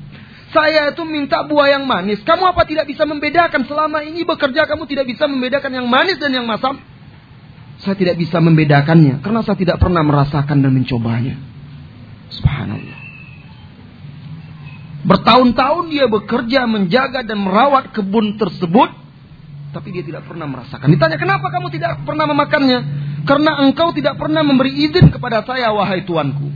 Saya 0.50 0.89
itu 0.89 1.05
minta 1.05 1.45
buah 1.45 1.77
yang 1.77 1.85
manis. 1.85 2.17
Kamu 2.25 2.50
apa 2.50 2.65
tidak 2.65 2.89
bisa 2.89 3.05
membedakan 3.05 3.62
selama 3.69 4.01
ini 4.01 4.25
bekerja 4.25 4.65
kamu 4.65 4.89
tidak 4.89 5.05
bisa 5.13 5.29
membedakan 5.29 5.69
yang 5.77 5.85
manis 5.85 6.17
dan 6.17 6.33
yang 6.33 6.50
masam? 6.50 6.81
Saya 7.77 7.93
tidak 7.93 8.17
bisa 8.17 8.41
membedakannya 8.41 9.21
karena 9.21 9.45
saya 9.45 9.57
tidak 9.57 9.77
pernah 9.77 10.01
merasakan 10.01 10.65
dan 10.65 10.73
mencobanya. 10.73 11.38
Subhanallah. 12.33 13.02
Bertahun-tahun 15.03 15.91
dia 15.91 16.07
bekerja 16.07 16.63
menjaga 16.63 17.27
dan 17.27 17.43
merawat 17.43 17.91
kebun 17.91 18.39
tersebut. 18.39 18.89
Tapi 19.73 19.88
dia 19.89 20.04
tidak 20.06 20.23
pernah 20.30 20.45
merasakan. 20.47 20.86
Ditanya 20.88 21.17
kenapa 21.17 21.49
kamu 21.49 21.67
tidak 21.73 22.06
pernah 22.08 22.30
memakannya? 22.30 22.80
Karena 23.25 23.63
engkau 23.63 23.91
tidak 23.91 24.19
pernah 24.19 24.45
memberi 24.45 24.71
izin 24.88 25.10
kepada 25.10 25.41
saya 25.43 25.73
wahai 25.73 26.06
tuanku. 26.06 26.51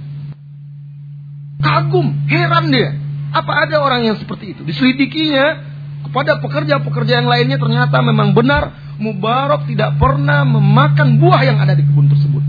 Kagum, 1.60 2.28
heran 2.30 2.69
dia. 2.69 2.93
Apa 3.34 3.67
ada 3.67 3.82
orang 3.82 4.06
yang 4.06 4.15
seperti 4.21 4.54
itu? 4.56 4.62
Diselidikinya 4.63 5.65
kepada 6.08 6.39
pekerja-pekerja 6.39 7.19
yang 7.19 7.28
lainnya 7.28 7.58
ternyata 7.60 8.00
memang 8.00 8.32
benar 8.32 8.88
Mubarak 8.98 9.69
tidak 9.69 9.93
pernah 10.02 10.41
memakan 10.41 11.21
buah 11.21 11.41
yang 11.45 11.62
ada 11.62 11.78
di 11.78 11.86
kebun 11.86 12.10
tersebut. 12.10 12.41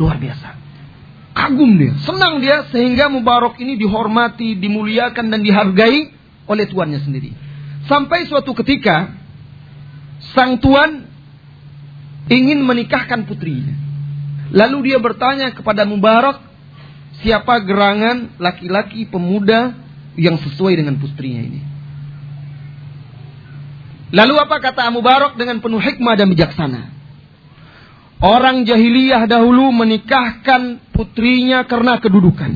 Luar 0.00 0.16
biasa. 0.16 0.51
Kagum 1.32 1.80
dia, 1.80 1.96
senang 2.04 2.44
dia 2.44 2.68
sehingga 2.68 3.08
Mubarak 3.08 3.56
ini 3.56 3.80
dihormati, 3.80 4.52
dimuliakan 4.60 5.32
dan 5.32 5.40
dihargai 5.40 6.12
oleh 6.44 6.64
tuannya 6.68 7.00
sendiri. 7.00 7.32
Sampai 7.88 8.28
suatu 8.28 8.52
ketika 8.52 9.16
sang 10.36 10.60
tuan 10.60 11.08
ingin 12.28 12.60
menikahkan 12.62 13.24
putrinya. 13.24 13.74
Lalu 14.52 14.92
dia 14.92 15.00
bertanya 15.00 15.56
kepada 15.56 15.88
Mubarak, 15.88 16.44
siapa 17.24 17.64
gerangan 17.64 18.36
laki-laki 18.36 19.08
pemuda 19.08 19.72
yang 20.20 20.36
sesuai 20.36 20.76
dengan 20.76 21.00
putrinya 21.00 21.40
ini. 21.40 21.60
Lalu 24.12 24.34
apa 24.36 24.60
kata 24.60 24.92
Mubarak 24.92 25.40
dengan 25.40 25.64
penuh 25.64 25.80
hikmah 25.80 26.12
dan 26.20 26.28
bijaksana? 26.28 27.01
Orang 28.22 28.62
jahiliyah 28.62 29.26
dahulu 29.26 29.74
menikahkan 29.74 30.94
putrinya 30.94 31.66
karena 31.66 31.98
kedudukan. 31.98 32.54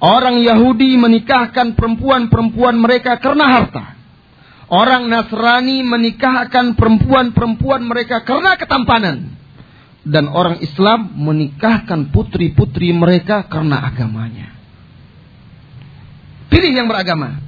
Orang 0.00 0.40
Yahudi 0.40 0.96
menikahkan 0.96 1.76
perempuan-perempuan 1.76 2.80
mereka 2.80 3.20
karena 3.20 3.52
harta. 3.52 3.84
Orang 4.72 5.12
Nasrani 5.12 5.84
menikahkan 5.84 6.72
perempuan-perempuan 6.72 7.84
mereka 7.84 8.24
karena 8.24 8.56
ketampanan. 8.56 9.36
Dan 10.04 10.32
orang 10.32 10.60
Islam 10.64 11.20
menikahkan 11.20 12.08
putri-putri 12.08 12.96
mereka 12.96 13.44
karena 13.44 13.84
agamanya. 13.92 14.56
Pilih 16.48 16.72
yang 16.72 16.88
beragama. 16.88 17.44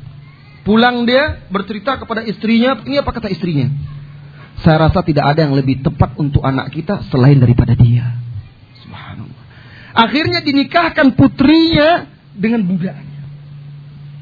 Pulang 0.65 1.09
dia 1.09 1.49
bercerita 1.49 1.97
kepada 1.97 2.21
istrinya, 2.25 2.85
ini 2.85 3.01
apa 3.01 3.17
kata 3.17 3.33
istrinya? 3.33 3.96
Saya 4.65 4.89
rasa 4.89 5.05
tidak 5.05 5.37
ada 5.37 5.45
yang 5.45 5.53
lebih 5.53 5.85
tepat 5.85 6.17
untuk 6.17 6.41
anak 6.41 6.73
kita 6.73 7.05
selain 7.13 7.37
daripada 7.37 7.77
dia. 7.77 8.17
Subhanallah. 8.81 9.45
Akhirnya 9.93 10.41
dinikahkan 10.41 11.13
putrinya 11.13 12.09
dengan 12.33 12.65
budaknya. 12.65 13.21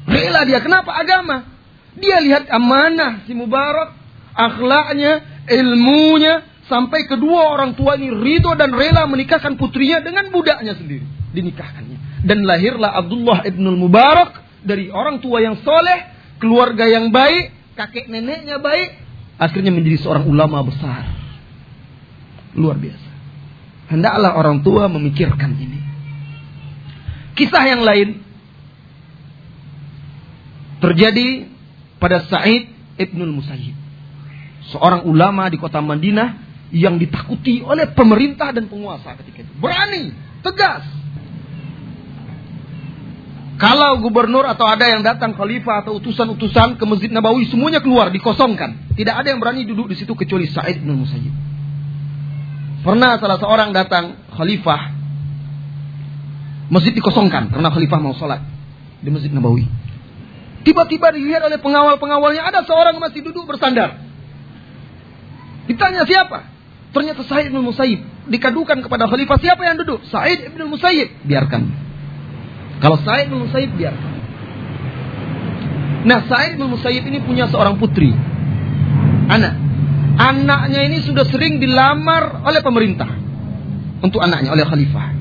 Rela 0.05 0.41
dia. 0.43 0.59
Kenapa 0.59 0.91
agama? 0.91 1.47
Dia 1.95 2.19
lihat 2.19 2.51
amanah 2.51 3.23
si 3.23 3.31
Mubarak, 3.31 3.95
akhlaknya, 4.35 5.43
ilmunya, 5.47 6.43
sampai 6.67 7.07
kedua 7.07 7.55
orang 7.55 7.77
tua 7.79 7.95
ini 7.95 8.11
ridho 8.11 8.51
dan 8.59 8.75
rela 8.75 9.07
menikahkan 9.07 9.55
putrinya 9.55 10.03
dengan 10.03 10.27
budaknya 10.35 10.75
sendiri. 10.75 11.07
Dinikahkannya. 11.31 12.27
Dan 12.27 12.43
lahirlah 12.43 12.91
Abdullah 12.99 13.47
ibnul 13.47 13.79
Mubarak 13.79 14.43
dari 14.65 14.91
orang 14.91 15.23
tua 15.23 15.39
yang 15.39 15.61
soleh, 15.63 16.11
keluarga 16.41 16.89
yang 16.89 17.13
baik, 17.13 17.53
kakek 17.77 18.09
neneknya 18.09 18.57
baik, 18.59 19.04
akhirnya 19.35 19.71
menjadi 19.71 20.03
seorang 20.03 20.25
ulama 20.27 20.63
besar. 20.63 21.07
Luar 22.55 22.79
biasa. 22.79 23.11
Hendaklah 23.91 24.33
orang 24.39 24.63
tua 24.65 24.87
memikirkan 24.87 25.53
ini. 25.59 25.79
Kisah 27.35 27.63
yang 27.67 27.83
lain 27.83 28.23
terjadi 30.79 31.51
pada 31.99 32.23
Sa'id 32.25 32.71
Ibnul 32.95 33.35
Musayyib. 33.35 33.75
Seorang 34.71 35.05
ulama 35.05 35.51
di 35.51 35.59
kota 35.59 35.83
Madinah 35.83 36.41
yang 36.73 36.97
ditakuti 36.97 37.61
oleh 37.61 37.91
pemerintah 37.91 38.49
dan 38.55 38.65
penguasa 38.65 39.13
ketika 39.21 39.45
itu. 39.45 39.53
Berani, 39.61 40.15
tegas, 40.41 40.83
kalau 43.55 44.03
gubernur 44.03 44.43
atau 44.43 44.67
ada 44.67 44.83
yang 44.83 44.99
datang 44.99 45.31
khalifah 45.31 45.87
atau 45.87 45.95
utusan-utusan 46.03 46.75
ke 46.75 46.83
Masjid 46.83 47.07
Nabawi 47.07 47.47
semuanya 47.47 47.79
keluar 47.79 48.11
dikosongkan. 48.11 48.91
Tidak 48.99 49.15
ada 49.15 49.31
yang 49.31 49.39
berani 49.39 49.63
duduk 49.63 49.87
di 49.87 49.95
situ 49.95 50.11
kecuali 50.11 50.43
Sa'id 50.51 50.83
bin 50.83 50.91
Musayyib. 50.91 51.31
Pernah 52.83 53.15
salah 53.15 53.39
seorang 53.39 53.71
datang 53.71 54.19
khalifah 54.35 54.91
masjid 56.67 56.91
dikosongkan 56.91 57.53
karena 57.53 57.71
khalifah 57.71 57.99
mau 58.03 58.11
sholat 58.11 58.43
di 58.99 59.07
Masjid 59.07 59.31
Nabawi. 59.31 59.63
Tiba-tiba 60.67 61.15
dilihat 61.15 61.47
oleh 61.47 61.61
pengawal-pengawalnya 61.61 62.43
ada 62.43 62.67
seorang 62.67 62.99
masih 62.99 63.23
duduk 63.23 63.47
bersandar. 63.47 64.03
Ditanya 65.71 66.03
siapa? 66.03 66.43
Ternyata 66.91 67.23
Sa'id 67.23 67.55
bin 67.55 67.63
Musayyib. 67.63 68.03
Dikadukan 68.27 68.83
kepada 68.83 69.07
khalifah 69.07 69.39
siapa 69.39 69.63
yang 69.63 69.79
duduk? 69.79 70.03
Sa'id 70.11 70.51
bin 70.51 70.67
Musayyib. 70.67 71.23
Biarkan. 71.23 71.84
Kalau 72.83 72.97
Sa'id 73.01 73.31
bin 73.31 73.47
Musayyib 73.47 73.71
biar. 73.79 73.95
Nah, 76.05 76.19
Sa'id 76.27 76.59
bin 76.59 76.67
Musayyib 76.69 77.03
ini 77.07 77.23
punya 77.23 77.47
seorang 77.47 77.79
putri. 77.79 78.11
Anak. 79.31 79.53
Anaknya 80.15 80.87
ini 80.87 81.03
sudah 81.03 81.27
sering 81.27 81.59
dilamar 81.59 82.43
oleh 82.43 82.61
pemerintah. 82.63 83.09
Untuk 83.99 84.23
anaknya, 84.23 84.53
oleh 84.53 84.63
khalifah. 84.63 85.11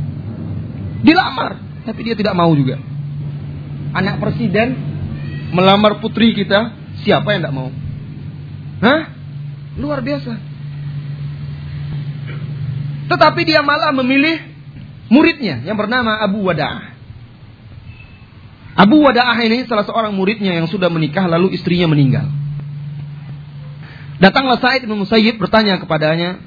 Dilamar. 1.03 1.51
Tapi 1.85 2.01
dia 2.05 2.14
tidak 2.14 2.35
mau 2.37 2.51
juga. 2.55 2.79
Anak 3.95 4.19
presiden 4.19 4.75
melamar 5.55 6.03
putri 6.03 6.35
kita, 6.35 6.75
siapa 7.07 7.31
yang 7.35 7.47
tidak 7.47 7.55
mau? 7.55 7.71
Hah? 8.83 9.03
Luar 9.79 10.03
biasa. 10.03 10.35
Tetapi 13.05 13.40
dia 13.47 13.61
malah 13.62 13.93
memilih 13.95 14.40
muridnya 15.12 15.62
yang 15.62 15.77
bernama 15.79 16.19
Abu 16.23 16.43
Wada'ah. 16.43 16.93
Abu 18.75 18.99
Wada'ah 19.07 19.39
ini 19.47 19.71
salah 19.71 19.87
seorang 19.87 20.11
muridnya 20.11 20.59
yang 20.59 20.67
sudah 20.67 20.91
menikah 20.91 21.31
lalu 21.31 21.55
istrinya 21.55 21.87
meninggal. 21.87 22.27
Datanglah 24.19 24.59
Said 24.59 24.87
bin 24.87 24.99
Musayyib 24.99 25.39
bertanya 25.39 25.79
kepadanya, 25.79 26.43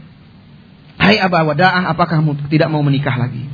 Hai 1.00 1.16
Abu 1.24 1.40
Wada'ah, 1.40 1.88
apakah 1.96 2.20
kamu 2.20 2.52
tidak 2.52 2.68
mau 2.68 2.84
menikah 2.84 3.16
lagi? 3.16 3.48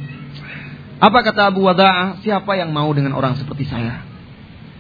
Apa 0.98 1.22
kata 1.22 1.54
Abu 1.54 1.70
Wada'ah? 1.70 2.26
Siapa 2.26 2.58
yang 2.58 2.74
mau 2.74 2.90
dengan 2.98 3.14
orang 3.14 3.38
seperti 3.38 3.70
saya? 3.70 4.02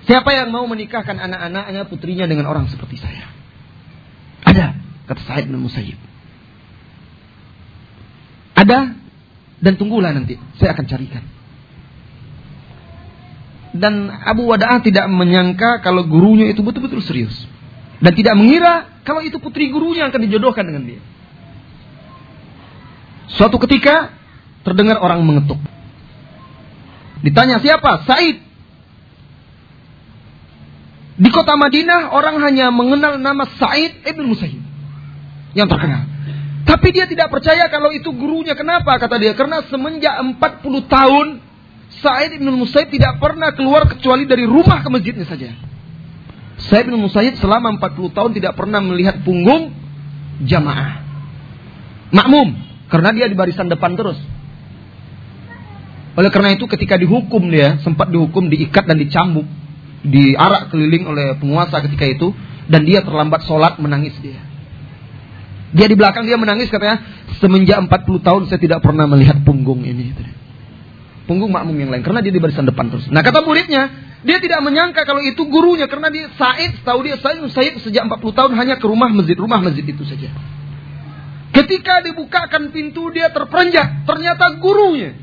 Siapa 0.10 0.32
yang 0.36 0.50
mau 0.50 0.66
menikahkan 0.66 1.16
anak-anaknya, 1.16 1.86
putrinya 1.86 2.26
dengan 2.26 2.50
orang 2.50 2.72
seperti 2.74 2.98
saya? 2.98 3.30
Ada, 4.42 4.80
kata 5.06 5.22
Said 5.28 5.46
bin 5.48 5.62
Musayyib. 5.62 6.00
Ada, 8.58 8.96
dan 9.64 9.74
tunggulah 9.78 10.16
nanti, 10.16 10.40
saya 10.58 10.74
akan 10.74 10.86
carikan. 10.88 11.24
Dan 13.74 14.06
Abu 14.10 14.46
Wada'ah 14.46 14.86
tidak 14.86 15.10
menyangka 15.10 15.82
kalau 15.82 16.06
gurunya 16.06 16.54
itu 16.54 16.62
betul-betul 16.62 17.02
serius. 17.02 17.34
Dan 17.98 18.14
tidak 18.14 18.38
mengira 18.38 19.02
kalau 19.02 19.26
itu 19.26 19.42
putri 19.42 19.74
gurunya 19.74 20.06
yang 20.06 20.14
akan 20.14 20.24
dijodohkan 20.30 20.64
dengan 20.70 20.86
dia. 20.86 21.02
Suatu 23.34 23.58
ketika 23.66 24.14
terdengar 24.62 25.02
orang 25.02 25.26
mengetuk. 25.26 25.58
Ditanya 27.26 27.58
siapa? 27.64 28.06
Said. 28.06 28.38
Di 31.14 31.30
kota 31.30 31.58
Madinah 31.58 32.14
orang 32.14 32.42
hanya 32.46 32.70
mengenal 32.70 33.18
nama 33.18 33.50
Said 33.58 34.06
ibn 34.06 34.30
Musayyib. 34.30 34.62
Yang 35.58 35.68
terkenal. 35.74 36.04
Tapi 36.64 36.88
dia 36.94 37.06
tidak 37.10 37.34
percaya 37.34 37.68
kalau 37.74 37.90
itu 37.90 38.12
gurunya. 38.14 38.54
Kenapa? 38.54 39.02
Kata 39.02 39.18
dia. 39.18 39.34
Karena 39.34 39.66
semenjak 39.66 40.14
40 40.38 40.86
tahun 40.86 41.28
Said 42.04 42.36
ibn 42.36 42.52
Musayyib 42.52 42.92
tidak 42.92 43.24
pernah 43.24 43.56
keluar 43.56 43.88
kecuali 43.88 44.28
dari 44.28 44.44
rumah 44.44 44.84
ke 44.84 44.92
masjidnya 44.92 45.24
saja. 45.24 45.56
Said 46.68 46.92
ibn 46.92 47.00
Musayyib 47.00 47.40
selama 47.40 47.80
40 47.80 48.12
tahun 48.12 48.32
tidak 48.36 48.60
pernah 48.60 48.84
melihat 48.84 49.24
punggung 49.24 49.72
jamaah. 50.44 51.00
Makmum. 52.12 52.60
Karena 52.92 53.10
dia 53.16 53.26
di 53.32 53.34
barisan 53.40 53.72
depan 53.72 53.96
terus. 53.96 54.20
Oleh 56.14 56.30
karena 56.30 56.54
itu 56.54 56.70
ketika 56.70 57.00
dihukum 57.00 57.50
dia, 57.50 57.82
sempat 57.82 58.12
dihukum, 58.12 58.52
diikat 58.52 58.86
dan 58.86 59.00
dicambuk. 59.00 59.48
Diarak 60.04 60.70
keliling 60.70 61.10
oleh 61.10 61.40
penguasa 61.40 61.82
ketika 61.88 62.06
itu. 62.06 62.36
Dan 62.68 62.84
dia 62.84 63.02
terlambat 63.02 63.48
sholat, 63.48 63.80
menangis 63.80 64.14
dia. 64.20 64.44
Dia 65.74 65.90
di 65.90 65.98
belakang 65.98 66.30
dia 66.30 66.38
menangis 66.38 66.70
katanya, 66.70 67.02
semenjak 67.42 67.82
40 67.82 68.22
tahun 68.22 68.42
saya 68.46 68.62
tidak 68.62 68.86
pernah 68.86 69.10
melihat 69.10 69.42
punggung 69.42 69.82
ini. 69.82 70.14
Punggung 71.24 71.52
makmum 71.56 71.76
yang 71.80 71.92
lain, 71.92 72.04
karena 72.04 72.20
dia 72.20 72.36
di 72.36 72.42
barisan 72.44 72.68
depan 72.68 72.92
terus. 72.92 73.08
Nah 73.08 73.24
kata 73.24 73.44
muridnya, 73.48 73.88
dia 74.28 74.38
tidak 74.44 74.60
menyangka 74.60 75.08
kalau 75.08 75.24
itu 75.24 75.40
gurunya, 75.48 75.88
karena 75.88 76.12
dia 76.12 76.28
Said, 76.36 76.84
tahu 76.84 77.00
dia 77.08 77.16
Said, 77.20 77.40
Said 77.52 77.80
sejak 77.80 78.04
40 78.08 78.20
tahun 78.36 78.52
hanya 78.60 78.76
ke 78.76 78.86
rumah 78.88 79.08
masjid, 79.08 79.40
rumah 79.40 79.64
masjid 79.64 79.88
itu 79.88 80.04
saja. 80.04 80.28
Ketika 81.54 82.04
dibukakan 82.04 82.74
pintu 82.76 83.14
dia 83.14 83.32
terperanjat, 83.32 84.04
ternyata 84.04 84.58
gurunya 84.60 85.16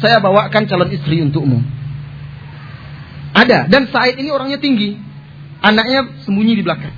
saya 0.00 0.18
bawakan 0.18 0.66
calon 0.66 0.90
istri 0.90 1.22
untukmu. 1.22 1.62
Ada. 3.32 3.68
Dan 3.68 3.88
Said 3.92 4.18
ini 4.18 4.34
orangnya 4.34 4.58
tinggi. 4.58 4.96
Anaknya 5.62 6.26
sembunyi 6.26 6.58
di 6.58 6.64
belakang. 6.66 6.90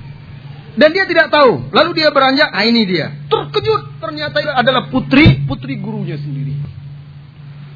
Dan 0.75 0.91
dia 0.91 1.07
tidak 1.07 1.31
tahu. 1.31 1.71
Lalu 1.71 1.91
dia 2.01 2.09
beranjak, 2.11 2.51
ah 2.51 2.65
ini 2.67 2.83
dia. 2.89 3.15
Terkejut, 3.31 4.01
ternyata 4.03 4.43
adalah 4.57 4.91
putri, 4.91 5.45
putri 5.47 5.79
gurunya 5.79 6.19
sendiri. 6.19 6.59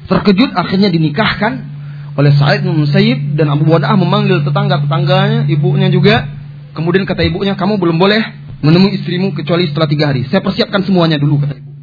Terkejut, 0.09 0.51
akhirnya 0.57 0.89
dinikahkan 0.89 1.77
oleh 2.17 2.33
Said 2.33 2.65
bin 2.65 2.81
Musayyib 2.81 3.37
dan 3.37 3.53
Abu 3.53 3.69
Wadah 3.69 3.93
memanggil 3.93 4.41
tetangga-tetangganya, 4.41 5.45
ibunya 5.47 5.87
juga. 5.93 6.25
Kemudian 6.73 7.05
kata 7.05 7.21
ibunya, 7.23 7.53
kamu 7.53 7.77
belum 7.77 8.01
boleh 8.01 8.21
menemui 8.65 8.97
istrimu 8.97 9.37
kecuali 9.37 9.69
setelah 9.69 9.87
tiga 9.87 10.09
hari. 10.09 10.25
Saya 10.27 10.41
persiapkan 10.41 10.81
semuanya 10.83 11.21
dulu, 11.21 11.45
kata 11.45 11.53
ibunya. 11.61 11.77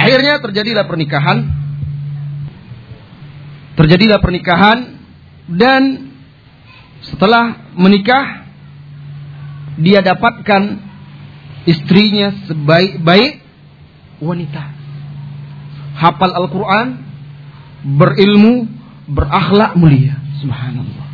Akhirnya 0.00 0.40
terjadilah 0.40 0.84
pernikahan 0.88 1.66
Terjadilah 3.76 4.24
pernikahan 4.24 4.96
dan 5.52 6.08
setelah 7.04 7.76
menikah 7.76 8.48
dia 9.76 10.00
dapatkan 10.00 10.80
istrinya 11.68 12.32
sebaik-baik 12.48 13.44
wanita. 14.24 14.75
Hafal 15.96 16.32
Al-Quran, 16.36 16.86
berilmu, 17.96 18.68
berakhlak 19.08 19.74
mulia. 19.80 20.20
Subhanallah. 20.44 21.08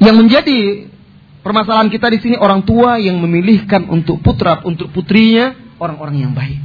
Yang 0.00 0.16
menjadi 0.16 0.60
permasalahan 1.46 1.92
kita 1.92 2.10
di 2.10 2.18
sini 2.18 2.36
orang 2.36 2.66
tua 2.66 2.98
yang 2.98 3.20
memilihkan 3.20 3.86
untuk 3.88 4.20
putra 4.20 4.58
untuk 4.66 4.90
putrinya 4.90 5.54
orang-orang 5.78 6.16
yang 6.28 6.32
baik. 6.34 6.60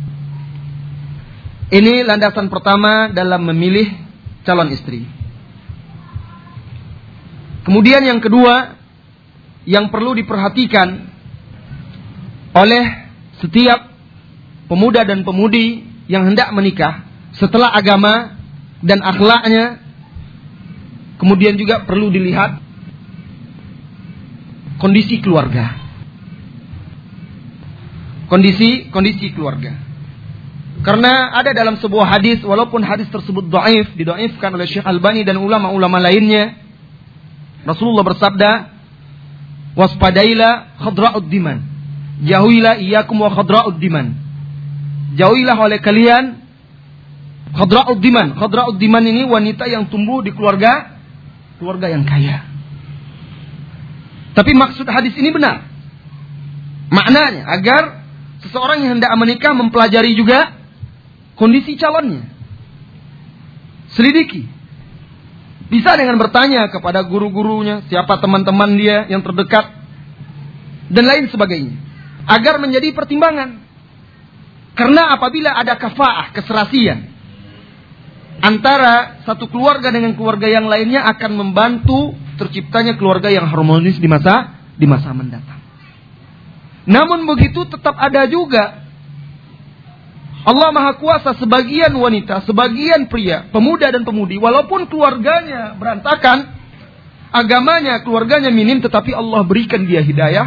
Ini 1.66 2.06
landasan 2.06 2.48
pertama 2.48 3.10
dalam 3.10 3.42
memilih 3.46 3.90
calon 4.46 4.70
istri. 4.70 5.04
Kemudian 7.66 8.06
yang 8.06 8.22
kedua 8.22 8.78
yang 9.66 9.90
perlu 9.90 10.14
diperhatikan 10.14 11.10
oleh 12.54 12.86
setiap 13.42 13.95
pemuda 14.66 15.06
dan 15.06 15.22
pemudi 15.22 15.86
yang 16.06 16.26
hendak 16.30 16.54
menikah 16.54 17.06
setelah 17.36 17.74
agama 17.74 18.38
dan 18.86 19.02
akhlaknya 19.02 19.82
kemudian 21.18 21.58
juga 21.58 21.84
perlu 21.84 22.12
dilihat 22.12 22.62
kondisi 24.78 25.24
keluarga. 25.24 25.86
Kondisi 28.26 28.90
kondisi 28.90 29.32
keluarga. 29.32 29.86
Karena 30.82 31.34
ada 31.34 31.54
dalam 31.56 31.82
sebuah 31.82 32.06
hadis, 32.06 32.46
walaupun 32.46 32.84
hadis 32.86 33.10
tersebut 33.10 33.48
doaif, 33.50 33.90
didoaifkan 33.98 34.54
oleh 34.54 34.70
Syekh 34.70 34.86
Albani 34.86 35.26
dan 35.26 35.42
ulama-ulama 35.42 35.98
lainnya. 35.98 36.58
Rasulullah 37.66 38.06
bersabda, 38.06 38.52
waspadailah 39.74 40.78
khadra'ud 40.78 41.26
diman. 41.26 41.64
Jauhilah 42.22 42.78
iyakum 42.82 43.18
wa 43.18 43.34
khadra'ud 43.34 43.82
diman. 43.82 44.25
Jauhilah 45.16 45.58
oleh 45.58 45.80
kalian 45.80 46.44
khadra'ud 47.56 48.00
diman. 48.04 48.36
Khadra'ud 48.36 48.76
diman 48.76 49.04
ini 49.04 49.24
wanita 49.24 49.66
yang 49.72 49.88
tumbuh 49.88 50.20
di 50.20 50.36
keluarga 50.36 51.00
keluarga 51.58 51.88
yang 51.88 52.04
kaya. 52.04 52.44
Tapi 54.36 54.52
maksud 54.52 54.84
hadis 54.92 55.16
ini 55.16 55.32
benar. 55.32 55.64
Maknanya 56.92 57.48
agar 57.56 58.04
seseorang 58.44 58.84
yang 58.84 59.00
hendak 59.00 59.12
menikah 59.16 59.56
mempelajari 59.56 60.14
juga 60.14 60.52
kondisi 61.40 61.80
calonnya. 61.80 62.28
Selidiki. 63.96 64.44
Bisa 65.66 65.98
dengan 65.98 66.22
bertanya 66.22 66.70
kepada 66.70 67.02
guru-gurunya, 67.02 67.82
siapa 67.90 68.22
teman-teman 68.22 68.78
dia 68.78 69.10
yang 69.10 69.26
terdekat, 69.26 69.66
dan 70.94 71.04
lain 71.10 71.26
sebagainya. 71.34 71.74
Agar 72.30 72.62
menjadi 72.62 72.94
pertimbangan. 72.94 73.65
Karena 74.76 75.16
apabila 75.16 75.56
ada 75.56 75.80
kafaah, 75.80 76.36
keserasian, 76.36 77.08
antara 78.44 79.24
satu 79.24 79.48
keluarga 79.48 79.88
dengan 79.88 80.12
keluarga 80.20 80.52
yang 80.52 80.68
lainnya 80.68 81.08
akan 81.16 81.32
membantu 81.40 82.12
terciptanya 82.36 83.00
keluarga 83.00 83.32
yang 83.32 83.48
harmonis 83.48 83.96
di 83.96 84.08
masa 84.12 84.60
di 84.76 84.84
masa 84.84 85.16
mendatang. 85.16 85.64
Namun 86.86 87.24
begitu 87.26 87.66
tetap 87.66 87.96
ada 87.96 88.28
juga 88.28 88.86
Allah 90.46 90.70
Maha 90.70 90.94
Kuasa 91.02 91.34
sebagian 91.42 91.90
wanita, 91.98 92.46
sebagian 92.46 93.10
pria, 93.10 93.50
pemuda 93.50 93.90
dan 93.90 94.06
pemudi, 94.06 94.38
walaupun 94.38 94.86
keluarganya 94.86 95.74
berantakan, 95.74 96.54
agamanya, 97.34 98.06
keluarganya 98.06 98.54
minim, 98.54 98.78
tetapi 98.78 99.10
Allah 99.10 99.42
berikan 99.42 99.82
dia 99.90 100.06
hidayah 100.06 100.46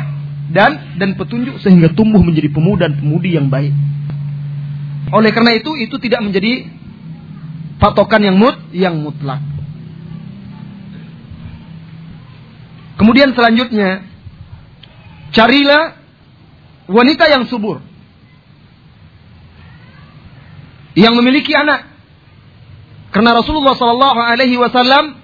dan 0.55 0.95
dan 1.03 1.19
petunjuk 1.19 1.59
sehingga 1.59 1.91
tumbuh 1.99 2.23
menjadi 2.23 2.47
pemuda 2.47 2.87
dan 2.87 3.03
pemudi 3.03 3.35
yang 3.35 3.51
baik. 3.51 3.75
Oleh 5.09 5.31
karena 5.33 5.57
itu, 5.57 5.73
itu 5.81 5.97
tidak 5.97 6.21
menjadi 6.21 6.69
patokan 7.81 8.21
yang 8.21 8.37
mut, 8.37 8.57
yang 8.75 9.01
mutlak. 9.01 9.41
Kemudian 12.99 13.31
selanjutnya, 13.33 14.03
carilah 15.31 15.97
wanita 16.91 17.31
yang 17.31 17.47
subur 17.47 17.79
yang 20.99 21.15
memiliki 21.15 21.55
anak. 21.55 21.87
Karena 23.15 23.39
Rasulullah 23.39 23.79
Sallallahu 23.79 24.21
Alaihi 24.21 24.59
Wasallam 24.59 25.15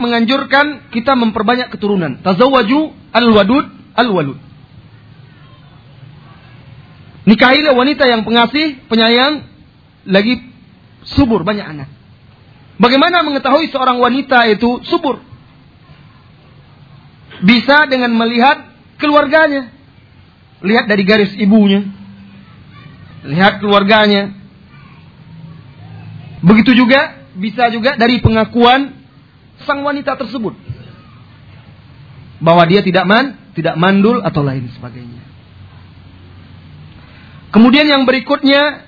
menganjurkan 0.00 0.88
kita 0.88 1.12
memperbanyak 1.12 1.68
keturunan. 1.68 2.24
Tazawwaju 2.24 2.96
al-wadud 3.12 3.66
al-walud. 3.92 4.45
Nikahilah 7.26 7.74
wanita 7.74 8.06
yang 8.06 8.22
pengasih, 8.22 8.86
penyayang, 8.86 9.42
lagi 10.06 10.46
subur, 11.02 11.42
banyak 11.42 11.66
anak. 11.66 11.88
Bagaimana 12.78 13.26
mengetahui 13.26 13.66
seorang 13.74 13.98
wanita 13.98 14.46
itu 14.46 14.78
subur? 14.86 15.18
Bisa 17.42 17.90
dengan 17.90 18.14
melihat 18.14 18.70
keluarganya. 19.02 19.74
Lihat 20.62 20.86
dari 20.86 21.02
garis 21.02 21.34
ibunya. 21.34 21.82
Lihat 23.26 23.58
keluarganya. 23.58 24.30
Begitu 26.46 26.78
juga, 26.78 27.26
bisa 27.34 27.68
juga 27.74 27.98
dari 27.98 28.22
pengakuan 28.22 28.94
sang 29.66 29.82
wanita 29.82 30.14
tersebut. 30.14 30.54
Bahwa 32.38 32.62
dia 32.70 32.86
tidak 32.86 33.02
man, 33.08 33.34
tidak 33.56 33.74
mandul 33.74 34.22
atau 34.22 34.46
lain 34.46 34.70
sebagainya. 34.76 35.35
Kemudian 37.56 37.88
yang 37.88 38.04
berikutnya, 38.04 38.84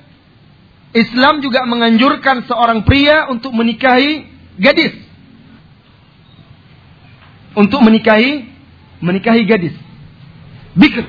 Islam 0.92 1.40
juga 1.40 1.64
menganjurkan 1.64 2.44
seorang 2.44 2.84
pria 2.84 3.24
untuk 3.32 3.56
menikahi 3.56 4.28
gadis. 4.60 4.92
Untuk 7.56 7.80
menikahi 7.80 8.44
menikahi 9.00 9.48
gadis. 9.48 9.72
Bikr. 10.76 11.00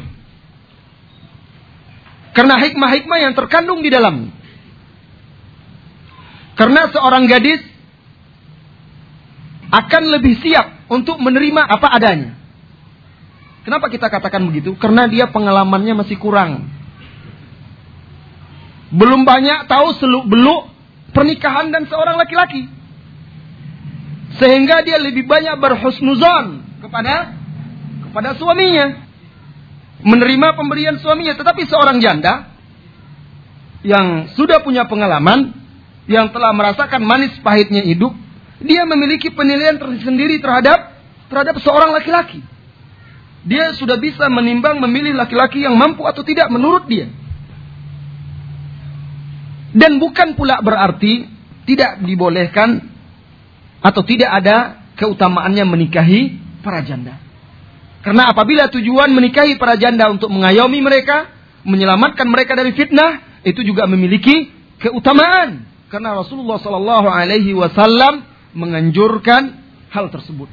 Karena 2.32 2.56
hikmah-hikmah 2.64 3.20
yang 3.28 3.36
terkandung 3.36 3.84
di 3.84 3.92
dalam. 3.92 4.32
Karena 6.56 6.88
seorang 6.96 7.28
gadis 7.28 7.60
akan 9.68 10.04
lebih 10.16 10.40
siap 10.40 10.88
untuk 10.88 11.20
menerima 11.20 11.60
apa 11.60 11.92
adanya. 11.92 12.40
Kenapa 13.68 13.92
kita 13.92 14.08
katakan 14.08 14.48
begitu? 14.48 14.80
Karena 14.80 15.12
dia 15.12 15.28
pengalamannya 15.28 15.92
masih 16.00 16.16
kurang 16.16 16.79
belum 18.90 19.22
banyak 19.26 19.70
tahu 19.70 19.94
seluk 20.02 20.26
beluk 20.26 20.70
pernikahan 21.14 21.70
dan 21.70 21.86
seorang 21.86 22.18
laki-laki. 22.18 22.70
Sehingga 24.38 24.86
dia 24.86 25.02
lebih 25.02 25.26
banyak 25.26 25.58
berhusnuzon 25.58 26.46
kepada 26.82 27.34
kepada 28.10 28.38
suaminya. 28.38 29.10
Menerima 30.00 30.56
pemberian 30.56 30.96
suaminya. 31.02 31.36
Tetapi 31.36 31.68
seorang 31.68 32.00
janda 32.00 32.56
yang 33.84 34.32
sudah 34.32 34.64
punya 34.64 34.88
pengalaman, 34.88 35.52
yang 36.08 36.32
telah 36.32 36.56
merasakan 36.56 37.04
manis 37.04 37.36
pahitnya 37.44 37.84
hidup, 37.84 38.16
dia 38.64 38.88
memiliki 38.88 39.28
penilaian 39.32 39.76
tersendiri 39.76 40.40
terhadap 40.40 40.96
terhadap 41.28 41.60
seorang 41.60 41.92
laki-laki. 41.92 42.42
Dia 43.44 43.72
sudah 43.76 43.96
bisa 44.00 44.28
menimbang 44.28 44.80
memilih 44.84 45.16
laki-laki 45.16 45.64
yang 45.64 45.76
mampu 45.76 46.04
atau 46.04 46.24
tidak 46.24 46.52
menurut 46.52 46.88
dia. 46.88 47.08
Dan 49.76 50.02
bukan 50.02 50.34
pula 50.34 50.62
berarti 50.66 51.30
tidak 51.70 52.02
dibolehkan 52.02 52.82
atau 53.80 54.02
tidak 54.02 54.30
ada 54.42 54.82
keutamaannya 54.98 55.64
menikahi 55.70 56.22
para 56.66 56.82
janda. 56.82 57.22
Karena 58.02 58.32
apabila 58.32 58.72
tujuan 58.72 59.12
menikahi 59.12 59.60
para 59.60 59.76
janda 59.76 60.10
untuk 60.10 60.32
mengayomi 60.32 60.80
mereka, 60.80 61.30
menyelamatkan 61.68 62.26
mereka 62.26 62.56
dari 62.56 62.72
fitnah, 62.74 63.44
itu 63.44 63.62
juga 63.62 63.86
memiliki 63.86 64.50
keutamaan. 64.80 65.68
Karena 65.92 66.16
Rasulullah 66.16 66.58
Sallallahu 66.62 67.08
Alaihi 67.10 67.52
Wasallam 67.52 68.24
menganjurkan 68.56 69.58
hal 69.92 70.10
tersebut. 70.14 70.48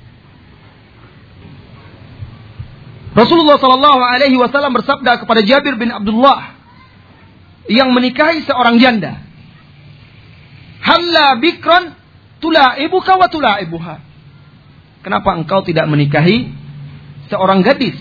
Rasulullah 3.16 3.56
Sallallahu 3.56 4.00
Alaihi 4.04 4.36
Wasallam 4.36 4.76
bersabda 4.76 5.24
kepada 5.24 5.40
Jabir 5.40 5.78
bin 5.80 5.88
Abdullah, 5.88 6.55
yang 7.66 7.90
menikahi 7.94 8.46
seorang 8.46 8.78
janda. 8.78 9.22
Halla 10.82 11.38
bikron 11.42 11.94
tula 12.38 12.78
ibuka 12.78 13.18
wa 13.18 13.26
tula 13.26 13.58
ibuha. 13.62 13.98
Kenapa 15.02 15.34
engkau 15.38 15.62
tidak 15.62 15.86
menikahi 15.86 16.50
seorang 17.30 17.62
gadis, 17.62 17.98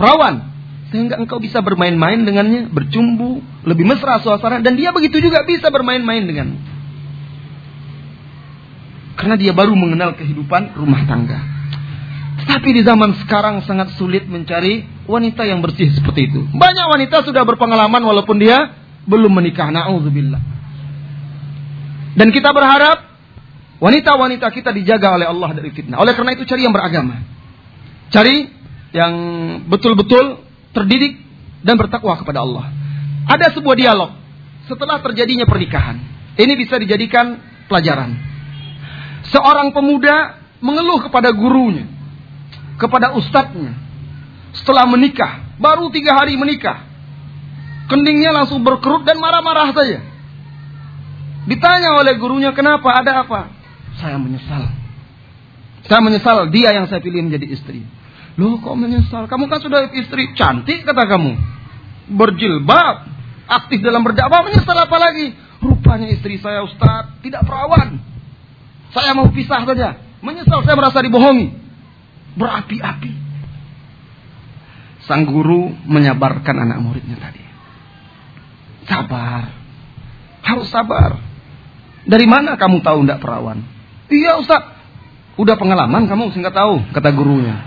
perawan, 0.00 0.52
sehingga 0.92 1.20
engkau 1.20 1.40
bisa 1.40 1.60
bermain-main 1.60 2.24
dengannya, 2.24 2.72
bercumbu, 2.72 3.44
lebih 3.64 3.84
mesra 3.88 4.20
suasana, 4.20 4.64
dan 4.64 4.76
dia 4.76 4.92
begitu 4.92 5.20
juga 5.20 5.44
bisa 5.44 5.68
bermain-main 5.68 6.24
dengan. 6.24 6.56
Karena 9.16 9.36
dia 9.40 9.56
baru 9.56 9.72
mengenal 9.72 10.12
kehidupan 10.16 10.76
rumah 10.76 11.08
tangga. 11.08 11.40
Tetapi 12.36 12.68
di 12.68 12.82
zaman 12.84 13.16
sekarang 13.24 13.64
sangat 13.64 13.96
sulit 13.96 14.28
mencari 14.28 14.84
wanita 15.08 15.48
yang 15.48 15.64
bersih 15.64 15.88
seperti 15.88 16.28
itu. 16.28 16.44
Banyak 16.52 16.86
wanita 16.92 17.24
sudah 17.24 17.48
berpengalaman 17.48 18.04
walaupun 18.04 18.36
dia 18.36 18.75
belum 19.06 19.32
menikah. 19.32 19.70
Nauzubillah. 19.70 20.42
Dan 22.16 22.28
kita 22.32 22.50
berharap 22.50 23.06
wanita-wanita 23.78 24.48
kita 24.52 24.72
dijaga 24.72 25.16
oleh 25.16 25.26
Allah 25.28 25.50
dari 25.56 25.70
fitnah. 25.72 26.00
Oleh 26.00 26.16
karena 26.16 26.32
itu 26.34 26.44
cari 26.48 26.64
yang 26.64 26.74
beragama. 26.74 27.22
Cari 28.10 28.48
yang 28.94 29.14
betul-betul 29.68 30.40
terdidik 30.72 31.20
dan 31.60 31.76
bertakwa 31.76 32.16
kepada 32.16 32.44
Allah. 32.44 32.72
Ada 33.26 33.58
sebuah 33.58 33.76
dialog 33.76 34.10
setelah 34.70 35.02
terjadinya 35.02 35.44
pernikahan. 35.44 35.98
Ini 36.36 36.52
bisa 36.54 36.76
dijadikan 36.78 37.40
pelajaran. 37.66 38.14
Seorang 39.34 39.74
pemuda 39.74 40.38
mengeluh 40.62 41.02
kepada 41.02 41.34
gurunya, 41.34 41.90
kepada 42.78 43.18
ustadznya. 43.18 43.74
Setelah 44.56 44.88
menikah, 44.88 45.58
baru 45.60 45.90
tiga 45.92 46.16
hari 46.16 46.38
menikah, 46.38 46.85
Keningnya 47.86 48.34
langsung 48.34 48.66
berkerut 48.66 49.06
dan 49.06 49.22
marah-marah 49.22 49.70
saja. 49.70 50.02
Ditanya 51.46 51.94
oleh 52.02 52.18
gurunya, 52.18 52.50
kenapa? 52.50 52.90
Ada 52.90 53.22
apa? 53.22 53.54
Saya 54.02 54.18
menyesal. 54.18 54.66
Saya 55.86 56.00
menyesal 56.02 56.50
dia 56.50 56.74
yang 56.74 56.90
saya 56.90 56.98
pilih 56.98 57.22
menjadi 57.22 57.46
istri. 57.46 57.86
Loh 58.34 58.58
kok 58.58 58.74
menyesal? 58.74 59.30
Kamu 59.30 59.46
kan 59.46 59.62
sudah 59.62 59.94
istri 59.94 60.34
cantik 60.34 60.82
kata 60.82 61.06
kamu. 61.06 61.38
Berjilbab. 62.10 63.14
Aktif 63.46 63.78
dalam 63.78 64.02
berdakwah. 64.02 64.42
Menyesal 64.42 64.74
apa 64.74 64.98
lagi? 64.98 65.30
Rupanya 65.62 66.10
istri 66.10 66.42
saya 66.42 66.66
Ustaz 66.66 67.22
tidak 67.22 67.46
perawan. 67.46 68.02
Saya 68.90 69.14
mau 69.14 69.30
pisah 69.30 69.62
saja. 69.62 70.02
Menyesal 70.20 70.66
saya 70.66 70.74
merasa 70.74 70.98
dibohongi. 70.98 71.54
Berapi-api. 72.34 73.12
Sang 75.06 75.22
guru 75.22 75.70
menyabarkan 75.86 76.66
anak 76.66 76.82
muridnya 76.82 77.14
tadi. 77.22 77.45
Sabar. 78.86 79.50
Harus 80.46 80.68
sabar. 80.70 81.18
Dari 82.06 82.26
mana 82.26 82.54
kamu 82.54 82.80
tahu 82.86 83.02
tidak 83.02 83.18
perawan? 83.18 83.66
Iya 84.06 84.38
Ustaz. 84.38 84.62
Udah 85.36 85.58
pengalaman 85.58 86.08
kamu 86.08 86.32
sehingga 86.32 86.54
tahu, 86.54 86.80
kata 86.96 87.12
gurunya. 87.12 87.60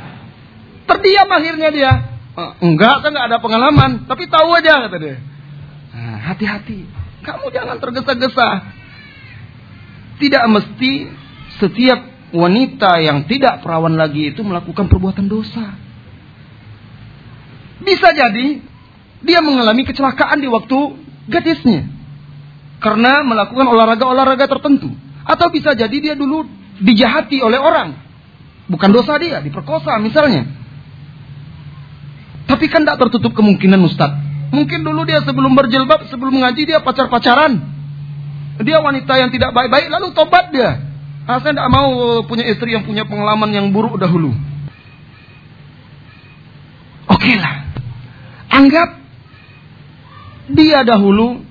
Terdiam 0.89 1.29
akhirnya 1.29 1.69
dia. 1.69 1.91
Eh, 2.33 2.51
enggak, 2.65 3.03
saya 3.03 3.11
enggak 3.13 3.27
ada 3.29 3.37
pengalaman. 3.43 3.91
Tapi 4.09 4.25
tahu 4.25 4.49
aja, 4.57 4.89
kata 4.89 4.97
dia. 4.97 5.17
Nah, 5.93 6.17
hati-hati. 6.33 6.87
Kamu 7.21 7.51
jangan 7.53 7.77
tergesa-gesa. 7.77 8.49
Tidak 10.17 10.43
mesti 10.49 10.91
setiap 11.61 11.99
wanita 12.33 13.01
yang 13.03 13.27
tidak 13.29 13.61
perawan 13.61 13.93
lagi 13.99 14.33
itu 14.33 14.41
melakukan 14.41 14.89
perbuatan 14.89 15.27
dosa. 15.29 15.77
Bisa 17.83 18.11
jadi 18.11 18.59
dia 19.19 19.39
mengalami 19.43 19.83
kecelakaan 19.83 20.39
di 20.39 20.47
waktu 20.47 20.79
gadisnya. 21.29 21.87
Karena 22.79 23.21
melakukan 23.21 23.69
olahraga-olahraga 23.69 24.49
tertentu. 24.49 24.91
Atau 25.23 25.53
bisa 25.53 25.77
jadi 25.77 25.93
dia 25.93 26.15
dulu 26.17 26.47
dijahati 26.81 27.43
oleh 27.43 27.59
orang. 27.59 27.93
Bukan 28.69 28.89
dosa 28.89 29.17
dia, 29.21 29.41
diperkosa 29.41 29.97
misalnya. 30.01 30.47
Tapi 32.49 32.65
kan 32.65 32.81
tidak 32.81 32.97
tertutup 33.07 33.37
kemungkinan 33.37 33.77
Ustaz. 33.85 34.09
Mungkin 34.49 34.81
dulu 34.81 35.05
dia 35.05 35.21
sebelum 35.21 35.53
berjilbab, 35.53 36.09
sebelum 36.09 36.41
mengaji 36.41 36.65
dia 36.65 36.81
pacar-pacaran. 36.81 37.61
Dia 38.59 38.81
wanita 38.81 39.13
yang 39.15 39.29
tidak 39.29 39.53
baik-baik, 39.53 39.87
lalu 39.93 40.11
tobat 40.17 40.49
dia. 40.49 40.81
Ah, 41.29 41.37
saya 41.45 41.53
tidak 41.53 41.69
mau 41.69 42.25
punya 42.25 42.49
istri 42.49 42.73
yang 42.73 42.81
punya 42.81 43.05
pengalaman 43.05 43.53
yang 43.53 43.69
buruk 43.69 44.01
dahulu. 44.01 44.33
Oke 47.09 47.33
lah. 47.37 47.69
Anggap 48.49 48.98
dia 50.53 50.83
dahulu 50.83 51.45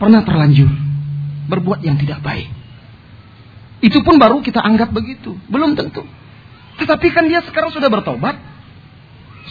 pernah 0.00 0.22
terlanjur 0.24 0.70
berbuat 1.50 1.82
yang 1.82 1.98
tidak 1.98 2.22
baik. 2.22 2.48
Itu 3.80 4.04
pun 4.04 4.20
baru 4.20 4.44
kita 4.44 4.60
anggap 4.60 4.92
begitu, 4.92 5.36
belum 5.48 5.74
tentu. 5.74 6.04
Tetapi 6.78 7.06
kan 7.12 7.26
dia 7.26 7.40
sekarang 7.44 7.72
sudah 7.72 7.88
bertobat, 7.88 8.36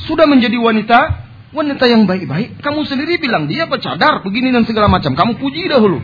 sudah 0.05 0.25
menjadi 0.29 0.57
wanita 0.57 1.29
Wanita 1.49 1.89
yang 1.89 2.05
baik-baik, 2.05 2.61
kamu 2.61 2.85
sendiri 2.85 3.17
bilang 3.17 3.49
dia 3.49 3.65
bercadar, 3.65 4.21
begini 4.21 4.53
dan 4.53 4.69
segala 4.69 4.85
macam. 4.85 5.17
Kamu 5.17 5.41
puji 5.41 5.65
dahulu. 5.65 5.97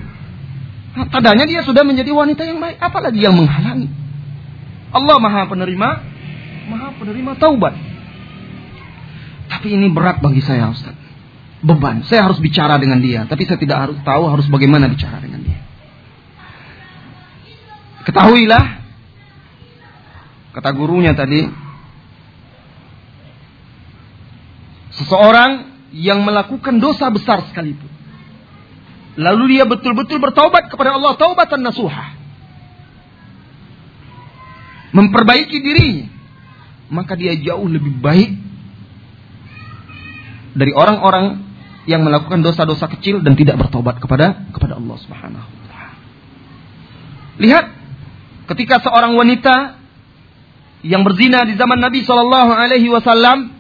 Nah, 0.98 1.06
tadanya 1.14 1.46
dia 1.46 1.62
sudah 1.62 1.86
menjadi 1.86 2.10
wanita 2.10 2.50
yang 2.50 2.58
baik, 2.58 2.82
apalagi 2.82 3.22
yang 3.22 3.38
menghalangi. 3.38 3.86
Allah 4.90 5.18
Maha 5.22 5.46
Penerima, 5.46 5.90
Maha 6.66 6.90
Penerima 6.98 7.38
taubat. 7.38 7.78
Tapi 9.54 9.68
ini 9.70 9.86
berat 9.94 10.18
bagi 10.18 10.42
saya, 10.42 10.66
Ustaz. 10.74 10.98
Beban. 11.66 12.06
Saya 12.06 12.30
harus 12.30 12.38
bicara 12.38 12.78
dengan 12.78 13.02
dia, 13.02 13.26
tapi 13.26 13.50
saya 13.50 13.58
tidak 13.58 13.90
harus 13.90 13.98
tahu 14.06 14.30
harus 14.30 14.46
bagaimana 14.46 14.86
bicara 14.86 15.18
dengan 15.18 15.42
dia. 15.42 15.60
Ketahuilah, 18.06 18.66
kata 20.54 20.70
gurunya 20.78 21.18
tadi, 21.18 21.66
Seseorang 24.96 25.76
yang 25.92 26.24
melakukan 26.24 26.80
dosa 26.80 27.12
besar 27.12 27.44
sekalipun. 27.52 27.92
Lalu 29.20 29.60
dia 29.60 29.64
betul-betul 29.68 30.20
bertaubat 30.24 30.72
kepada 30.72 30.96
Allah 30.96 31.16
taubatan 31.20 31.64
nasuha. 31.64 32.16
Memperbaiki 34.96 35.58
dirinya. 35.60 36.08
Maka 36.88 37.20
dia 37.20 37.36
jauh 37.36 37.68
lebih 37.68 38.00
baik 38.00 38.32
dari 40.56 40.72
orang-orang 40.72 41.44
yang 41.86 42.02
melakukan 42.02 42.42
dosa-dosa 42.42 42.90
kecil 42.98 43.22
dan 43.22 43.38
tidak 43.38 43.62
bertobat 43.62 44.02
kepada 44.02 44.50
kepada 44.50 44.78
Allah 44.78 44.98
Subhanahu 45.02 45.46
wa 45.46 45.66
taala. 45.70 45.96
Lihat 47.42 47.66
ketika 48.54 48.82
seorang 48.82 49.14
wanita 49.14 49.78
yang 50.86 51.02
berzina 51.02 51.46
di 51.46 51.58
zaman 51.58 51.82
Nabi 51.82 52.06
Shallallahu 52.06 52.52
alaihi 52.54 52.90
wasallam 52.90 53.56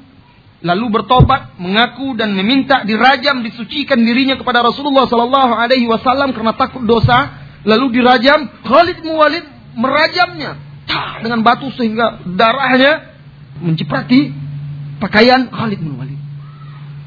lalu 0.65 0.85
bertobat, 0.97 1.61
mengaku 1.61 2.17
dan 2.17 2.33
meminta 2.33 2.81
dirajam, 2.81 3.45
disucikan 3.45 4.01
dirinya 4.01 4.33
kepada 4.33 4.65
Rasulullah 4.65 5.05
Sallallahu 5.05 5.53
Alaihi 5.53 5.85
Wasallam 5.85 6.33
karena 6.33 6.57
takut 6.57 6.81
dosa, 6.89 7.37
lalu 7.61 8.01
dirajam. 8.01 8.49
Khalid 8.65 9.05
Muwalid 9.05 9.45
merajamnya 9.77 10.57
dengan 11.21 11.45
batu 11.45 11.69
sehingga 11.77 12.25
darahnya 12.25 13.13
menciprati 13.61 14.33
pakaian 14.97 15.53
Khalid 15.53 15.79
bin. 15.85 16.14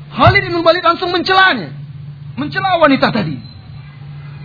Khalid 0.08 0.42
bin 0.48 0.60
Walid 0.64 0.84
langsung 0.84 1.12
mencelanya, 1.12 1.72
mencela 2.36 2.80
wanita 2.80 3.12
tadi. 3.12 3.36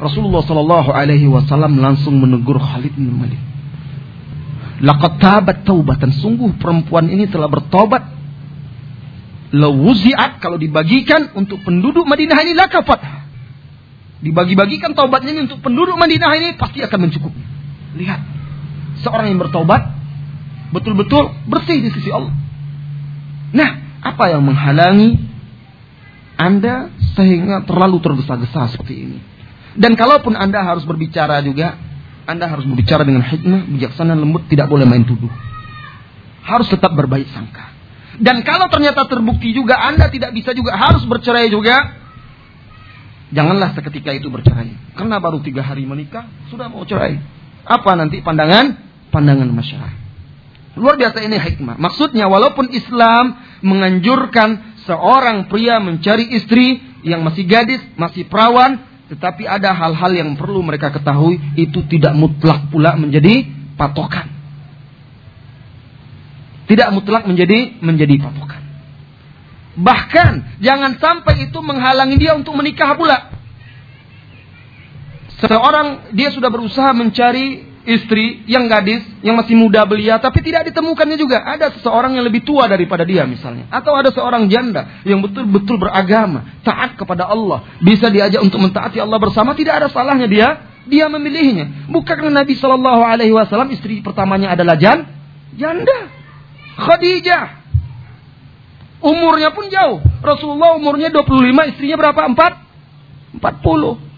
Rasulullah 0.01 0.43
Sallallahu 0.43 0.89
Alaihi 0.91 1.29
Wasallam 1.29 1.79
langsung 1.79 2.19
menegur 2.19 2.59
Khalid 2.59 2.93
bin 2.97 3.15
Walid. 3.21 3.41
Laqad 4.83 5.21
tabat 5.23 5.63
taubatan 5.63 6.11
sungguh 6.11 6.59
perempuan 6.59 7.07
ini 7.07 7.31
telah 7.31 7.47
bertobat 7.47 8.03
lawuziat 9.53 10.41
kalau 10.41 10.57
dibagikan 10.57 11.31
untuk 11.37 11.61
penduduk 11.61 12.03
Madinah 12.03 12.41
ini 12.43 12.53
lakafat. 12.57 12.99
Dibagi-bagikan 14.23 14.95
taubatnya 14.95 15.35
ini 15.35 15.51
untuk 15.51 15.61
penduduk 15.61 15.95
Madinah 15.95 16.31
ini 16.35 16.49
pasti 16.57 16.81
akan 16.81 16.99
mencukupi. 17.07 17.43
Lihat, 18.01 18.19
seorang 19.05 19.29
yang 19.29 19.39
bertobat 19.39 19.93
betul-betul 20.73 21.31
bersih 21.45 21.79
di 21.85 21.89
sisi 21.93 22.09
Allah. 22.09 22.33
Nah, 23.53 23.69
apa 24.01 24.33
yang 24.33 24.41
menghalangi 24.41 25.32
Anda 26.37 26.89
sehingga 27.13 27.61
terlalu 27.63 28.01
tergesa-gesa 28.01 28.73
seperti 28.73 28.95
ini? 29.05 29.19
Dan 29.73 29.97
kalaupun 29.97 30.37
Anda 30.37 30.61
harus 30.61 30.85
berbicara 30.85 31.41
juga, 31.41 31.77
Anda 32.29 32.49
harus 32.49 32.65
berbicara 32.65 33.05
dengan 33.05 33.25
hikmah, 33.25 33.69
bijaksana, 33.73 34.13
lembut, 34.13 34.45
tidak 34.49 34.69
boleh 34.69 34.85
main 34.85 35.05
tuduh. 35.05 35.31
Harus 36.45 36.69
tetap 36.69 36.93
berbaik 36.93 37.29
sangka. 37.33 37.73
Dan 38.21 38.45
kalau 38.45 38.69
ternyata 38.69 39.09
terbukti 39.09 39.57
juga 39.57 39.81
Anda 39.81 40.09
tidak 40.13 40.37
bisa 40.37 40.53
juga 40.53 40.77
harus 40.77 41.01
bercerai 41.09 41.49
juga, 41.49 41.97
janganlah 43.33 43.73
seketika 43.73 44.13
itu 44.13 44.29
bercerai. 44.29 44.93
Karena 44.93 45.17
baru 45.17 45.41
tiga 45.41 45.65
hari 45.65 45.89
menikah 45.89 46.29
sudah 46.53 46.69
mau 46.69 46.85
cerai. 46.85 47.17
Apa 47.65 47.97
nanti 47.97 48.21
pandangan 48.21 48.77
pandangan 49.09 49.49
masyarakat? 49.49 50.01
Luar 50.73 50.97
biasa 50.97 51.21
ini 51.21 51.37
hikmah. 51.37 51.77
Maksudnya 51.77 52.25
walaupun 52.25 52.69
Islam 52.73 53.37
menganjurkan 53.61 54.72
seorang 54.83 55.47
pria 55.47 55.79
mencari 55.79 56.31
istri 56.35 56.79
yang 57.03 57.23
masih 57.23 57.43
gadis, 57.43 57.81
masih 57.99 58.27
perawan, 58.27 58.79
tetapi 59.11 59.43
ada 59.43 59.75
hal-hal 59.75 60.11
yang 60.15 60.29
perlu 60.39 60.63
mereka 60.63 60.89
ketahui 60.89 61.37
itu 61.59 61.83
tidak 61.91 62.15
mutlak 62.15 62.71
pula 62.71 62.95
menjadi 62.95 63.45
patokan. 63.75 64.31
Tidak 66.63 66.89
mutlak 66.95 67.27
menjadi 67.27 67.83
menjadi 67.83 68.23
patokan. 68.23 68.61
Bahkan 69.73 70.61
jangan 70.63 71.01
sampai 71.01 71.49
itu 71.49 71.59
menghalangi 71.59 72.15
dia 72.21 72.37
untuk 72.37 72.55
menikah 72.55 72.95
pula. 72.95 73.35
Seorang 75.43 76.15
dia 76.15 76.31
sudah 76.31 76.47
berusaha 76.47 76.95
mencari 76.95 77.72
istri 77.83 78.43
yang 78.47 78.67
gadis, 78.71 79.03
yang 79.19 79.35
masih 79.35 79.55
muda 79.59 79.83
belia, 79.83 80.19
tapi 80.19 80.39
tidak 80.39 80.71
ditemukannya 80.71 81.17
juga. 81.19 81.43
Ada 81.43 81.75
seseorang 81.79 82.15
yang 82.15 82.23
lebih 82.23 82.43
tua 82.47 82.67
daripada 82.67 83.03
dia 83.03 83.27
misalnya. 83.27 83.67
Atau 83.71 83.91
ada 83.95 84.11
seorang 84.11 84.47
janda 84.47 85.03
yang 85.03 85.19
betul-betul 85.19 85.79
beragama, 85.79 86.59
taat 86.63 86.95
kepada 86.95 87.27
Allah. 87.27 87.63
Bisa 87.83 88.07
diajak 88.07 88.39
untuk 88.39 88.63
mentaati 88.63 88.99
Allah 88.99 89.19
bersama, 89.19 89.55
tidak 89.55 89.83
ada 89.83 89.87
salahnya 89.91 90.27
dia. 90.27 90.47
Dia 90.83 91.07
memilihnya. 91.07 91.87
Bukan 91.87 92.27
Nabi 92.27 92.59
Shallallahu 92.59 93.01
Alaihi 93.07 93.31
Wasallam 93.31 93.71
istri 93.71 94.03
pertamanya 94.03 94.51
adalah 94.51 94.75
jan, 94.75 95.07
janda. 95.55 96.11
Khadijah. 96.75 97.63
Umurnya 99.03 99.51
pun 99.51 99.67
jauh. 99.67 99.99
Rasulullah 100.23 100.79
umurnya 100.79 101.11
25, 101.11 101.71
istrinya 101.75 101.99
berapa? 101.99 102.23
4? 102.31 103.39
40. 103.39 104.12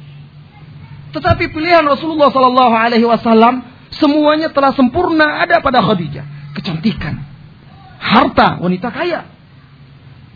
Tetapi 1.15 1.47
pilihan 1.47 1.87
Rasulullah 1.87 2.27
Sallallahu 2.27 2.75
Alaihi 2.75 3.07
Wasallam 3.07 3.63
semuanya 3.95 4.51
telah 4.51 4.75
sempurna 4.75 5.39
ada 5.47 5.63
pada 5.63 5.79
Khadijah. 5.79 6.51
Kecantikan, 6.51 7.23
harta, 7.99 8.59
wanita 8.59 8.91
kaya, 8.91 9.23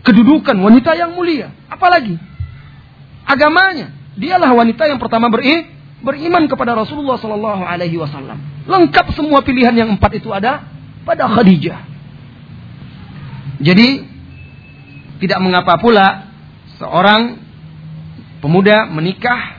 kedudukan, 0.08 0.56
wanita 0.56 0.96
yang 0.96 1.20
mulia. 1.20 1.52
Apalagi 1.68 2.16
agamanya, 3.28 3.92
dialah 4.16 4.56
wanita 4.56 4.88
yang 4.88 5.04
pertama 5.04 5.28
beri, 5.28 5.68
beriman 6.00 6.48
kepada 6.48 6.80
Rasulullah 6.80 7.20
Sallallahu 7.20 7.64
Alaihi 7.68 8.00
Wasallam. 8.00 8.40
Lengkap 8.64 9.12
semua 9.20 9.44
pilihan 9.44 9.76
yang 9.76 10.00
empat 10.00 10.16
itu 10.16 10.32
ada 10.32 10.64
pada 11.04 11.28
Khadijah. 11.28 11.84
Jadi 13.60 14.08
tidak 15.20 15.40
mengapa 15.44 15.76
pula 15.76 16.32
seorang 16.80 17.36
pemuda 18.40 18.88
menikah 18.88 19.59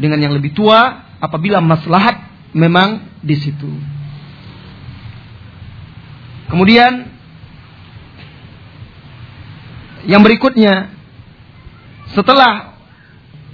dengan 0.00 0.18
yang 0.18 0.32
lebih 0.32 0.56
tua 0.56 1.12
apabila 1.20 1.60
maslahat 1.60 2.16
memang 2.56 3.20
di 3.20 3.36
situ. 3.36 3.70
Kemudian 6.48 7.06
yang 10.08 10.24
berikutnya 10.24 10.90
setelah 12.16 12.74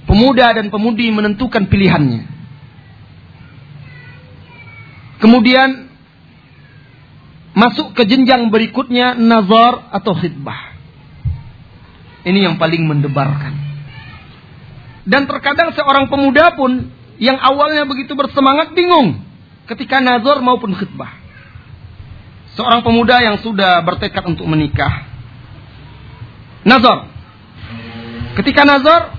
pemuda 0.07 0.55
dan 0.55 0.71
pemudi 0.71 1.11
menentukan 1.11 1.67
pilihannya. 1.67 2.39
Kemudian 5.19 5.87
Masuk 7.57 7.97
ke 7.97 8.05
jenjang 8.05 8.53
berikutnya 8.53 9.17
nazar 9.17 9.89
atau 9.89 10.13
khidbah. 10.13 10.77
Ini 12.21 12.45
yang 12.45 12.61
paling 12.61 12.85
mendebarkan. 12.85 13.66
Dan 15.07 15.23
terkadang 15.23 15.71
seorang 15.71 16.11
pemuda 16.11 16.51
pun 16.59 16.91
yang 17.17 17.39
awalnya 17.39 17.87
begitu 17.87 18.11
bersemangat 18.13 18.75
bingung 18.75 19.23
ketika 19.71 20.03
nazar 20.03 20.43
maupun 20.43 20.75
khidbah. 20.75 21.15
Seorang 22.59 22.83
pemuda 22.83 23.23
yang 23.23 23.39
sudah 23.39 23.79
bertekad 23.87 24.27
untuk 24.27 24.43
menikah. 24.49 25.07
Nazar. 26.67 27.07
Ketika 28.35 28.67
nazar 28.67 29.15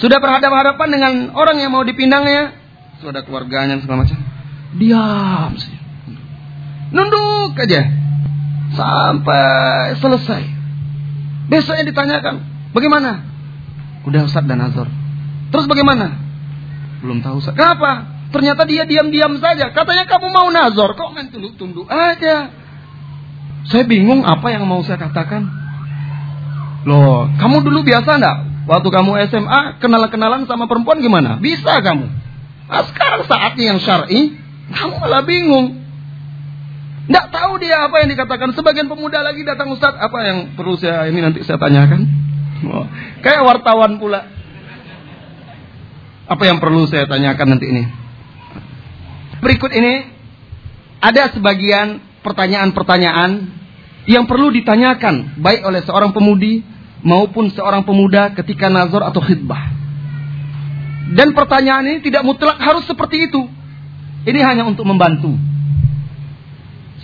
sudah 0.00 0.16
berhadapan-hadapan 0.22 0.88
dengan 0.88 1.12
orang 1.36 1.60
yang 1.60 1.68
mau 1.74 1.84
dipindangnya, 1.84 2.56
sudah 3.04 3.20
keluarganya 3.26 3.76
segala 3.82 4.06
macam. 4.06 4.18
Diam 4.78 5.52
saja. 5.58 5.78
Nunduk 6.94 7.58
aja. 7.60 7.82
Sampai 8.72 10.00
selesai. 10.00 10.42
Besoknya 11.52 11.84
ditanyakan, 11.84 12.34
bagaimana? 12.72 13.31
Udah 14.02 14.26
Ustaz 14.26 14.44
dan 14.46 14.58
Azhar. 14.62 14.90
Terus 15.52 15.66
bagaimana? 15.70 16.18
Belum 17.04 17.22
tahu 17.22 17.38
Ustaz. 17.38 17.54
Kenapa? 17.54 18.12
Ternyata 18.32 18.64
dia 18.64 18.88
diam-diam 18.88 19.36
saja. 19.38 19.68
Katanya 19.70 20.08
kamu 20.08 20.32
mau 20.32 20.48
nazar, 20.48 20.96
kok 20.96 21.12
main 21.12 21.28
tunduk-tunduk 21.28 21.84
aja. 21.86 22.48
Saya 23.68 23.84
bingung 23.84 24.24
apa 24.24 24.48
yang 24.50 24.64
mau 24.64 24.80
saya 24.82 24.98
katakan. 24.98 25.46
Loh, 26.88 27.30
kamu 27.38 27.62
dulu 27.62 27.86
biasa 27.86 28.18
enggak? 28.18 28.38
Waktu 28.66 28.88
kamu 28.88 29.10
SMA, 29.30 29.60
kenalan-kenalan 29.78 30.48
sama 30.48 30.66
perempuan 30.66 30.98
gimana? 30.98 31.38
Bisa 31.38 31.78
kamu. 31.78 32.06
Nah, 32.72 32.82
sekarang 32.88 33.22
saatnya 33.28 33.64
yang 33.74 33.78
syar'i, 33.78 34.34
kamu 34.72 34.94
malah 34.98 35.22
bingung. 35.22 35.82
Tidak 37.06 37.26
tahu 37.34 37.58
dia 37.60 37.86
apa 37.86 38.02
yang 38.02 38.08
dikatakan. 38.14 38.54
Sebagian 38.54 38.86
pemuda 38.88 39.20
lagi 39.20 39.42
datang 39.44 39.68
Ustaz, 39.74 39.92
apa 39.98 40.18
yang 40.24 40.38
perlu 40.54 40.78
saya 40.78 41.10
ini 41.10 41.20
nanti 41.20 41.42
saya 41.44 41.58
tanyakan? 41.60 42.06
Oh, 42.62 42.86
kayak 43.22 43.42
wartawan 43.42 43.98
pula. 43.98 44.26
Apa 46.30 46.46
yang 46.46 46.62
perlu 46.62 46.86
saya 46.86 47.04
tanyakan 47.10 47.58
nanti 47.58 47.66
ini? 47.66 47.84
Berikut 49.42 49.74
ini 49.74 50.06
ada 51.02 51.34
sebagian 51.34 51.98
pertanyaan-pertanyaan 52.22 53.50
yang 54.06 54.30
perlu 54.30 54.54
ditanyakan 54.54 55.42
baik 55.42 55.66
oleh 55.66 55.82
seorang 55.82 56.14
pemudi 56.14 56.62
maupun 57.02 57.50
seorang 57.50 57.82
pemuda 57.82 58.30
ketika 58.38 58.70
nazar 58.70 59.02
atau 59.10 59.18
khidbah. 59.18 59.74
Dan 61.12 61.34
pertanyaan 61.34 61.84
ini 61.90 61.98
tidak 62.00 62.22
mutlak 62.22 62.56
harus 62.62 62.86
seperti 62.86 63.26
itu. 63.26 63.50
Ini 64.22 64.40
hanya 64.46 64.62
untuk 64.62 64.86
membantu. 64.86 65.34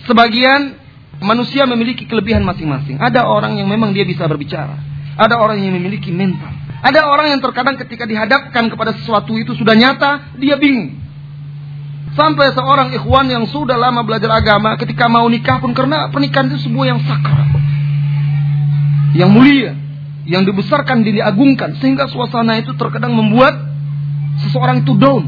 Sebagian 0.06 0.78
manusia 1.18 1.66
memiliki 1.66 2.06
kelebihan 2.06 2.46
masing-masing. 2.46 3.02
Ada 3.02 3.26
orang 3.26 3.59
yang 3.59 3.66
memang 3.66 3.90
dia 3.90 4.06
bisa 4.06 4.24
berbicara. 4.30 4.78
Ada 5.19 5.35
orang 5.35 5.59
yang 5.59 5.75
memiliki 5.75 6.14
mental. 6.14 6.55
Ada 6.79 7.11
orang 7.11 7.35
yang 7.35 7.41
terkadang 7.43 7.75
ketika 7.75 8.07
dihadapkan 8.07 8.71
kepada 8.71 8.95
sesuatu 8.95 9.35
itu 9.35 9.51
sudah 9.59 9.75
nyata, 9.75 10.39
dia 10.39 10.55
bingung. 10.55 10.95
Sampai 12.14 12.55
seorang 12.55 12.95
ikhwan 12.95 13.27
yang 13.27 13.45
sudah 13.51 13.75
lama 13.75 14.07
belajar 14.07 14.31
agama 14.31 14.79
ketika 14.79 15.11
mau 15.11 15.27
nikah 15.27 15.59
pun 15.59 15.75
karena 15.75 16.07
pernikahan 16.14 16.55
itu 16.55 16.71
sebuah 16.71 16.87
yang 16.95 17.01
sakral. 17.03 17.47
Yang 19.19 19.31
mulia, 19.35 19.71
yang 20.23 20.47
dibesarkan, 20.47 21.03
diagungkan 21.03 21.75
sehingga 21.83 22.07
suasana 22.07 22.62
itu 22.62 22.75
terkadang 22.79 23.11
membuat 23.11 23.59
seseorang 24.47 24.87
itu 24.87 24.95
down. 24.95 25.27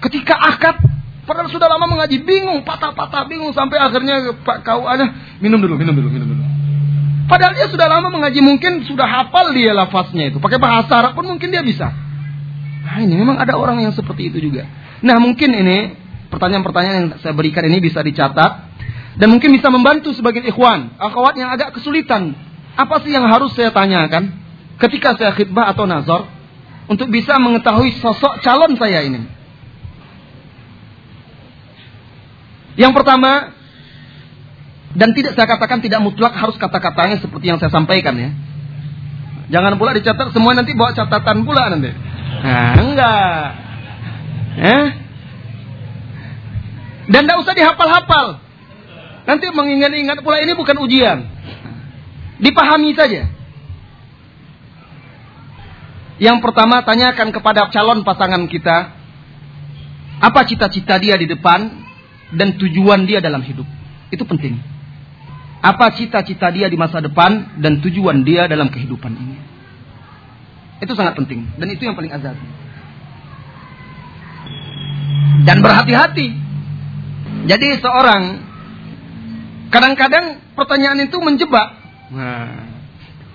Ketika 0.00 0.32
akad, 0.40 0.80
padahal 1.28 1.52
sudah 1.52 1.68
lama 1.68 1.84
mengaji, 1.84 2.24
bingung, 2.24 2.64
patah-patah, 2.64 3.28
bingung 3.28 3.52
sampai 3.52 3.76
akhirnya 3.76 4.32
Pak 4.40 4.64
kau 4.64 4.88
ada 4.88 5.04
minum 5.44 5.60
dulu, 5.60 5.76
minum 5.76 5.92
dulu, 5.92 6.08
minum 6.08 6.28
dulu. 6.32 6.49
Padahal 7.30 7.54
dia 7.54 7.70
sudah 7.70 7.86
lama 7.86 8.10
mengaji, 8.10 8.42
mungkin 8.42 8.82
sudah 8.90 9.06
hafal 9.06 9.54
dia 9.54 9.70
lafaznya 9.70 10.34
itu. 10.34 10.42
Pakai 10.42 10.58
bahasa 10.58 10.90
Arab 10.98 11.14
pun 11.14 11.30
mungkin 11.30 11.54
dia 11.54 11.62
bisa. 11.62 11.94
Nah 12.82 12.98
ini 13.06 13.14
memang 13.14 13.38
ada 13.38 13.54
orang 13.54 13.78
yang 13.78 13.94
seperti 13.94 14.34
itu 14.34 14.50
juga. 14.50 14.66
Nah 14.98 15.22
mungkin 15.22 15.54
ini 15.54 15.94
pertanyaan-pertanyaan 16.26 16.96
yang 16.98 17.10
saya 17.22 17.30
berikan 17.30 17.62
ini 17.70 17.78
bisa 17.78 18.02
dicatat. 18.02 18.66
Dan 19.14 19.30
mungkin 19.30 19.54
bisa 19.54 19.70
membantu 19.70 20.10
sebagai 20.10 20.42
ikhwan. 20.42 20.98
Akhwat 20.98 21.38
yang 21.38 21.54
agak 21.54 21.78
kesulitan. 21.78 22.34
Apa 22.74 22.98
sih 23.06 23.14
yang 23.14 23.26
harus 23.30 23.54
saya 23.54 23.70
tanyakan? 23.70 24.34
Ketika 24.82 25.14
saya 25.14 25.30
khidbah 25.30 25.70
atau 25.70 25.86
nazar 25.86 26.26
untuk 26.90 27.06
bisa 27.14 27.38
mengetahui 27.38 27.94
sosok 28.02 28.42
calon 28.42 28.74
saya 28.74 29.06
ini. 29.06 29.22
Yang 32.74 32.92
pertama, 32.96 33.54
dan 34.90 35.14
tidak 35.14 35.38
saya 35.38 35.46
katakan 35.46 35.78
tidak 35.78 36.02
mutlak 36.02 36.34
harus 36.34 36.58
kata-katanya 36.58 37.22
seperti 37.22 37.46
yang 37.46 37.62
saya 37.62 37.70
sampaikan 37.70 38.18
ya. 38.18 38.30
Jangan 39.50 39.78
pula 39.78 39.94
dicatat 39.94 40.34
semua 40.34 40.54
nanti 40.54 40.74
bawa 40.74 40.94
catatan 40.94 41.46
pula 41.46 41.70
nanti. 41.70 41.90
Nah, 41.90 42.74
enggak. 42.78 43.44
Eh? 44.58 44.86
Dan 47.10 47.20
tidak 47.26 47.38
usah 47.42 47.54
dihafal-hafal. 47.54 48.38
Nanti 49.26 49.46
mengingat-ingat 49.50 50.22
pula 50.22 50.42
ini 50.42 50.54
bukan 50.54 50.78
ujian. 50.78 51.26
Dipahami 52.42 52.94
saja. 52.94 53.30
Yang 56.20 56.38
pertama 56.42 56.82
tanyakan 56.82 57.30
kepada 57.30 57.70
calon 57.70 58.02
pasangan 58.02 58.44
kita 58.50 58.92
apa 60.20 60.40
cita-cita 60.44 61.00
dia 61.00 61.16
di 61.16 61.24
depan 61.24 61.70
dan 62.34 62.58
tujuan 62.58 63.06
dia 63.06 63.18
dalam 63.18 63.42
hidup. 63.42 63.66
Itu 64.12 64.26
penting. 64.26 64.79
Apa 65.60 65.92
cita-cita 65.92 66.48
dia 66.48 66.72
di 66.72 66.80
masa 66.80 67.04
depan 67.04 67.60
dan 67.60 67.84
tujuan 67.84 68.24
dia 68.24 68.48
dalam 68.48 68.72
kehidupan 68.72 69.12
ini. 69.12 69.36
Itu 70.80 70.96
sangat 70.96 71.20
penting 71.20 71.44
dan 71.60 71.68
itu 71.68 71.84
yang 71.84 71.92
paling 71.92 72.08
azab. 72.08 72.36
Dan 75.44 75.60
berhati-hati. 75.60 76.28
Jadi 77.44 77.68
seorang 77.80 78.22
kadang-kadang 79.68 80.40
pertanyaan 80.56 81.04
itu 81.04 81.16
menjebak. 81.20 81.68
Nah, 82.12 82.68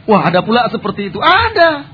wah 0.10 0.22
ada 0.26 0.42
pula 0.42 0.66
seperti 0.74 1.14
itu. 1.14 1.22
Ada. 1.22 1.86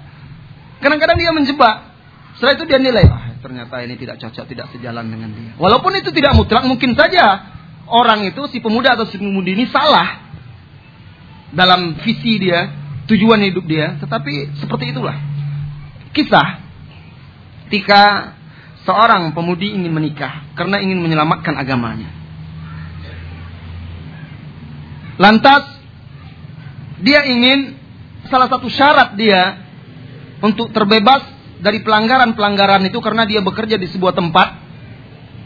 Kadang-kadang 0.79 1.19
dia 1.19 1.31
menjebak. 1.35 1.91
Setelah 2.39 2.55
itu 2.55 2.65
dia 2.65 2.79
nilai, 2.79 3.05
ah, 3.05 3.35
ternyata 3.43 3.83
ini 3.83 3.99
tidak 3.99 4.17
cocok, 4.17 4.47
tidak 4.47 4.71
sejalan 4.71 5.05
dengan 5.11 5.29
dia. 5.35 5.51
Walaupun 5.59 5.93
itu 5.99 6.09
tidak 6.15 6.33
mutlak, 6.33 6.63
mungkin 6.65 6.95
saja 6.95 7.53
orang 7.91 8.25
itu, 8.25 8.47
si 8.49 8.63
pemuda 8.63 8.95
atau 8.95 9.05
si 9.05 9.19
pemudi 9.19 9.53
ini 9.53 9.67
salah 9.69 10.20
dalam 11.51 11.99
visi 12.03 12.39
dia, 12.39 12.71
tujuan 13.07 13.39
hidup 13.43 13.65
dia. 13.67 13.99
Tetapi 13.99 14.59
seperti 14.59 14.95
itulah. 14.95 15.15
Kisah 16.11 16.59
ketika 17.71 18.35
seorang 18.83 19.31
pemudi 19.31 19.71
ingin 19.71 19.95
menikah 19.95 20.51
karena 20.59 20.83
ingin 20.83 20.99
menyelamatkan 20.99 21.55
agamanya. 21.55 22.11
Lantas 25.15 25.79
dia 26.99 27.23
ingin 27.31 27.79
salah 28.27 28.51
satu 28.51 28.67
syarat 28.67 29.15
dia 29.15 29.63
untuk 30.43 30.75
terbebas 30.75 31.23
dari 31.63 31.79
pelanggaran-pelanggaran 31.79 32.83
itu 32.89 32.99
karena 32.99 33.23
dia 33.23 33.39
bekerja 33.39 33.79
di 33.79 33.87
sebuah 33.87 34.17
tempat 34.17 34.59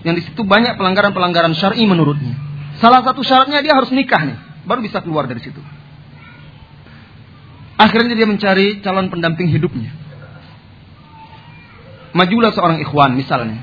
yang 0.02 0.18
di 0.18 0.26
situ 0.26 0.42
banyak 0.42 0.80
pelanggaran-pelanggaran 0.82 1.54
syar'i 1.54 1.86
menurutnya. 1.86 2.34
Salah 2.82 3.06
satu 3.06 3.22
syaratnya 3.22 3.62
dia 3.62 3.78
harus 3.78 3.94
nikah 3.94 4.22
nih, 4.26 4.38
baru 4.66 4.82
bisa 4.82 5.04
keluar 5.06 5.30
dari 5.30 5.46
situ. 5.46 5.62
Akhirnya 7.76 8.16
dia 8.16 8.28
mencari 8.28 8.80
calon 8.80 9.12
pendamping 9.12 9.52
hidupnya. 9.52 9.92
Majulah 12.16 12.56
seorang 12.56 12.80
ikhwan 12.80 13.20
misalnya. 13.20 13.60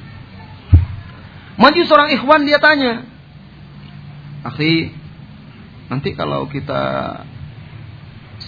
Maju 1.57 1.81
seorang 1.89 2.13
ikhwan 2.13 2.45
dia 2.45 2.61
tanya, 2.61 3.09
Akhi, 4.43 4.91
nanti 5.87 6.13
kalau 6.19 6.51
kita 6.51 6.83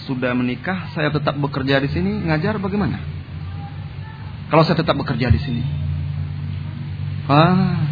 sudah 0.05 0.35
menikah, 0.35 0.91
saya 0.91 1.07
tetap 1.09 1.39
bekerja 1.39 1.79
di 1.79 1.89
sini, 1.89 2.27
ngajar 2.27 2.59
bagaimana? 2.59 2.99
Kalau 4.51 4.61
saya 4.67 4.77
tetap 4.77 4.99
bekerja 4.99 5.31
di 5.31 5.39
sini. 5.39 5.63
Ah. 7.25 7.87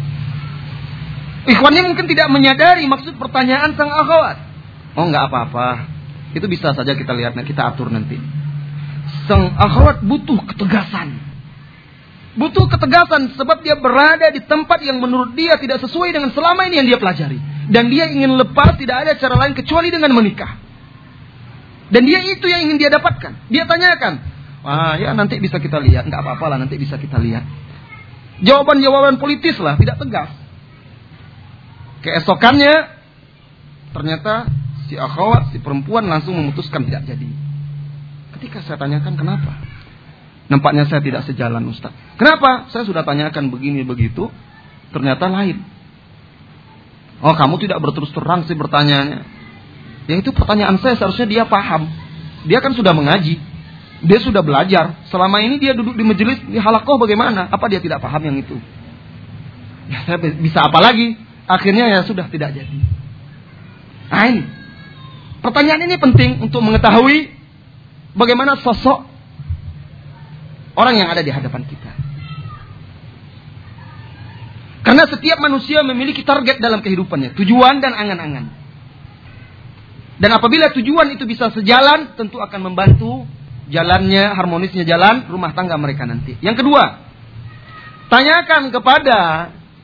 Ikhwannya 1.48 1.82
mungkin 1.90 2.06
tidak 2.06 2.28
menyadari 2.30 2.86
maksud 2.86 3.16
pertanyaan 3.16 3.74
sang 3.74 3.90
akhwat. 3.90 4.38
Oh, 4.94 5.08
enggak 5.08 5.26
apa-apa. 5.32 5.93
Itu 6.34 6.50
bisa 6.50 6.74
saja 6.74 6.92
kita 6.98 7.14
lihat, 7.14 7.38
kita 7.46 7.62
atur 7.72 7.88
nanti. 7.94 8.18
Sang 9.30 9.54
akhwat 9.54 10.02
butuh 10.02 10.42
ketegasan. 10.50 11.14
Butuh 12.34 12.66
ketegasan 12.66 13.38
sebab 13.38 13.62
dia 13.62 13.78
berada 13.78 14.26
di 14.34 14.42
tempat 14.42 14.82
yang 14.82 14.98
menurut 14.98 15.38
dia 15.38 15.54
tidak 15.54 15.78
sesuai 15.86 16.10
dengan 16.10 16.34
selama 16.34 16.66
ini 16.66 16.82
yang 16.82 16.88
dia 16.90 16.98
pelajari. 16.98 17.38
Dan 17.70 17.88
dia 17.88 18.10
ingin 18.10 18.34
lepas 18.34 18.74
tidak 18.74 19.06
ada 19.06 19.12
cara 19.14 19.38
lain 19.38 19.54
kecuali 19.54 19.94
dengan 19.94 20.10
menikah. 20.10 20.58
Dan 21.94 22.02
dia 22.10 22.26
itu 22.26 22.42
yang 22.50 22.66
ingin 22.66 22.76
dia 22.82 22.90
dapatkan. 22.90 23.46
Dia 23.54 23.70
tanyakan. 23.70 24.18
Wah 24.66 24.98
ya 24.98 25.14
nanti 25.14 25.38
bisa 25.38 25.62
kita 25.62 25.78
lihat. 25.78 26.10
Nggak 26.10 26.20
apa-apa 26.26 26.44
lah 26.50 26.58
nanti 26.58 26.74
bisa 26.74 26.98
kita 26.98 27.22
lihat. 27.22 27.46
Jawaban-jawaban 28.42 29.22
politis 29.22 29.54
lah. 29.62 29.78
Tidak 29.78 29.94
tegas. 29.94 30.34
Keesokannya. 32.02 32.74
Ternyata 33.94 34.50
si 34.94 34.96
akhwat, 34.96 35.50
si 35.50 35.58
perempuan 35.58 36.06
langsung 36.06 36.38
memutuskan 36.38 36.86
tidak 36.86 37.02
jadi. 37.10 37.26
Ketika 38.38 38.62
saya 38.62 38.78
tanyakan 38.78 39.18
kenapa. 39.18 39.58
Nampaknya 40.46 40.86
saya 40.86 41.02
tidak 41.02 41.26
sejalan 41.26 41.66
Ustaz. 41.66 41.90
Kenapa? 42.14 42.70
Saya 42.70 42.86
sudah 42.86 43.02
tanyakan 43.02 43.50
begini 43.50 43.82
begitu. 43.82 44.30
Ternyata 44.94 45.26
lain. 45.26 45.58
Oh 47.18 47.34
kamu 47.34 47.58
tidak 47.66 47.82
berterus 47.82 48.14
terang 48.14 48.46
sih 48.46 48.54
bertanyanya. 48.54 49.26
Yang 50.06 50.28
itu 50.28 50.30
pertanyaan 50.30 50.78
saya 50.78 50.94
seharusnya 50.94 51.26
dia 51.26 51.44
paham. 51.48 51.90
Dia 52.46 52.62
kan 52.62 52.76
sudah 52.76 52.94
mengaji. 52.94 53.40
Dia 54.04 54.20
sudah 54.20 54.44
belajar. 54.44 55.00
Selama 55.08 55.40
ini 55.40 55.58
dia 55.58 55.72
duduk 55.72 55.96
di 55.96 56.04
majelis 56.04 56.38
di 56.44 56.60
halakoh 56.60 57.00
bagaimana? 57.00 57.48
Apa 57.48 57.66
dia 57.72 57.80
tidak 57.80 58.04
paham 58.04 58.20
yang 58.22 58.36
itu? 58.36 58.60
Ya, 59.88 60.04
saya 60.04 60.20
bisa 60.20 60.68
apa 60.68 60.78
lagi? 60.78 61.16
Akhirnya 61.48 61.88
ya 61.88 62.00
sudah 62.04 62.28
tidak 62.28 62.52
jadi. 62.52 62.78
Nah 64.12 64.24
ini. 64.28 64.44
Pertanyaan 65.44 65.84
ini 65.84 66.00
penting 66.00 66.40
untuk 66.40 66.64
mengetahui 66.64 67.28
bagaimana 68.16 68.56
sosok 68.64 69.04
orang 70.72 70.94
yang 70.96 71.12
ada 71.12 71.20
di 71.20 71.28
hadapan 71.28 71.68
kita. 71.68 71.92
Karena 74.88 75.04
setiap 75.04 75.36
manusia 75.44 75.84
memiliki 75.84 76.24
target 76.24 76.64
dalam 76.64 76.80
kehidupannya, 76.80 77.36
tujuan 77.36 77.84
dan 77.84 77.92
angan-angan. 77.92 78.44
Dan 80.16 80.30
apabila 80.32 80.72
tujuan 80.72 81.12
itu 81.12 81.28
bisa 81.28 81.52
sejalan, 81.52 82.16
tentu 82.16 82.40
akan 82.40 82.72
membantu 82.72 83.28
jalannya, 83.68 84.32
harmonisnya 84.32 84.88
jalan 84.88 85.28
rumah 85.28 85.52
tangga 85.52 85.76
mereka 85.76 86.08
nanti. 86.08 86.40
Yang 86.40 86.64
kedua, 86.64 87.04
tanyakan 88.08 88.72
kepada 88.72 89.18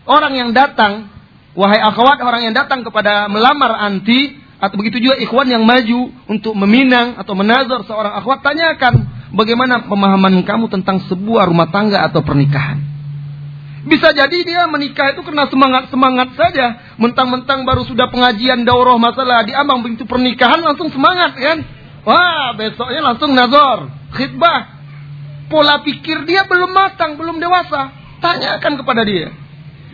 orang 0.08 0.32
yang 0.40 0.50
datang 0.56 1.20
Wahai 1.50 1.82
akhwat 1.82 2.22
orang 2.22 2.46
yang 2.46 2.54
datang 2.54 2.86
kepada 2.86 3.26
melamar 3.26 3.74
anti 3.74 4.38
atau 4.60 4.76
begitu 4.76 5.00
juga 5.00 5.16
ikhwan 5.16 5.48
yang 5.48 5.64
maju 5.64 6.12
untuk 6.28 6.52
meminang 6.52 7.16
atau 7.16 7.32
menazar 7.32 7.80
seorang 7.88 8.12
akhwat 8.20 8.44
tanyakan 8.44 9.08
bagaimana 9.32 9.88
pemahaman 9.88 10.44
kamu 10.44 10.68
tentang 10.68 11.00
sebuah 11.08 11.48
rumah 11.48 11.72
tangga 11.72 12.04
atau 12.04 12.20
pernikahan. 12.20 12.76
Bisa 13.80 14.12
jadi 14.12 14.44
dia 14.44 14.68
menikah 14.68 15.16
itu 15.16 15.24
karena 15.24 15.48
semangat-semangat 15.48 16.36
saja. 16.36 16.76
Mentang-mentang 17.00 17.64
baru 17.64 17.88
sudah 17.88 18.12
pengajian 18.12 18.68
daurah 18.68 19.00
masalah 19.00 19.40
di 19.48 19.56
ambang 19.56 19.80
begitu 19.80 20.04
pernikahan 20.04 20.60
langsung 20.60 20.92
semangat 20.92 21.32
kan. 21.40 21.64
Wah 22.04 22.52
besoknya 22.60 23.00
langsung 23.00 23.32
nazar, 23.32 23.88
khidbah. 24.12 24.76
Pola 25.48 25.80
pikir 25.80 26.28
dia 26.28 26.44
belum 26.44 26.76
matang, 26.76 27.16
belum 27.16 27.40
dewasa. 27.40 27.96
Tanyakan 28.20 28.84
kepada 28.84 29.02
dia. 29.08 29.32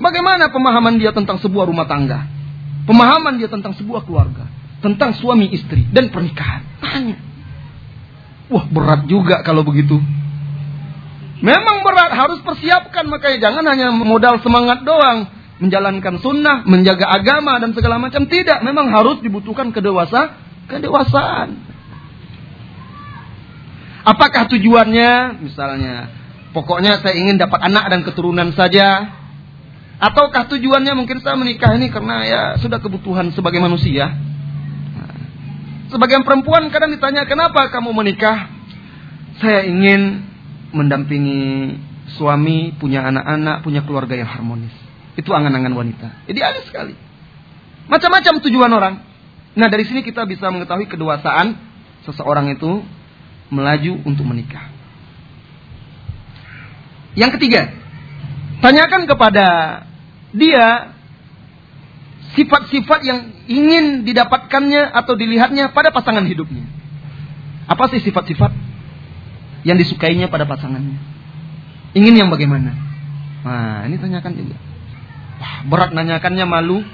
Bagaimana 0.02 0.50
pemahaman 0.50 0.98
dia 0.98 1.14
tentang 1.14 1.38
sebuah 1.38 1.70
rumah 1.70 1.86
tangga? 1.86 2.36
Pemahaman 2.87 3.37
dia 3.37 3.51
tentang 3.51 3.74
sebuah 3.74 4.07
keluarga 4.07 4.47
tentang 4.87 5.16
suami 5.16 5.51
istri 5.51 5.89
dan 5.91 6.12
pernikahan. 6.12 6.62
Tanya. 6.78 7.16
Wah 8.47 8.64
berat 8.70 9.11
juga 9.11 9.43
kalau 9.43 9.66
begitu. 9.66 9.99
Memang 11.43 11.84
berat, 11.84 12.16
harus 12.16 12.41
persiapkan 12.41 13.05
makanya 13.11 13.51
jangan 13.51 13.64
hanya 13.68 13.93
modal 13.93 14.41
semangat 14.41 14.87
doang. 14.87 15.28
Menjalankan 15.57 16.20
sunnah, 16.20 16.68
menjaga 16.68 17.09
agama 17.09 17.57
dan 17.57 17.72
segala 17.72 17.97
macam. 17.97 18.28
Tidak, 18.28 18.61
memang 18.61 18.93
harus 18.93 19.24
dibutuhkan 19.24 19.72
kedewasa, 19.72 20.37
kedewasaan. 20.68 21.57
Apakah 24.05 24.53
tujuannya? 24.53 25.41
Misalnya, 25.41 26.12
pokoknya 26.53 27.01
saya 27.01 27.16
ingin 27.16 27.41
dapat 27.41 27.59
anak 27.72 27.89
dan 27.89 28.01
keturunan 28.05 28.53
saja. 28.53 29.16
Ataukah 29.97 30.44
tujuannya 30.53 30.92
mungkin 30.92 31.24
saya 31.24 31.40
menikah 31.40 31.72
ini 31.72 31.88
karena 31.88 32.16
ya 32.28 32.42
sudah 32.61 32.76
kebutuhan 32.76 33.32
sebagai 33.32 33.61
manusia. 33.64 34.12
Sebagian 35.88 36.26
perempuan 36.26 36.68
kadang 36.68 36.92
ditanya, 36.92 37.24
kenapa 37.24 37.70
kamu 37.72 37.94
menikah? 37.94 38.51
Saya 39.40 39.64
ingin 39.64 40.26
mendampingi 40.74 41.78
suami, 42.18 42.74
punya 42.76 43.07
anak-anak, 43.09 43.62
punya 43.64 43.80
keluarga 43.86 44.18
yang 44.18 44.28
harmonis. 44.28 44.74
Itu 45.16 45.32
angan-angan 45.32 45.72
wanita. 45.72 46.09
Jadi 46.28 46.40
ada 46.44 46.61
sekali. 46.66 46.92
Macam-macam 47.88 48.42
tujuan 48.44 48.72
orang. 48.72 48.94
Nah 49.57 49.66
dari 49.72 49.88
sini 49.88 50.05
kita 50.05 50.28
bisa 50.28 50.51
mengetahui 50.53 50.90
kedewasaan 50.90 51.57
seseorang 52.05 52.53
itu 52.53 52.84
melaju 53.49 53.92
untuk 54.05 54.26
menikah. 54.28 54.68
Yang 57.16 57.40
ketiga, 57.40 57.72
tanyakan 58.61 59.09
kepada 59.09 59.46
dia 60.32 60.96
sifat-sifat 62.36 63.00
yang 63.07 63.18
ingin 63.48 64.04
didapatkannya 64.04 64.92
atau 64.92 65.16
dilihatnya 65.16 65.72
pada 65.72 65.88
pasangan 65.88 66.24
hidupnya. 66.28 66.68
Apa 67.66 67.88
sih 67.90 68.04
sifat-sifat 68.04 68.52
yang 69.64 69.80
disukainya 69.80 70.28
pada 70.28 70.44
pasangannya? 70.44 71.00
Ingin 71.96 72.14
yang 72.14 72.28
bagaimana? 72.28 72.76
Nah, 73.42 73.88
ini 73.88 73.96
tanyakan 73.96 74.32
juga. 74.36 74.57
Wah, 75.40 75.54
berat 75.64 75.90
nanyakannya 75.96 76.44
malu. 76.44 76.84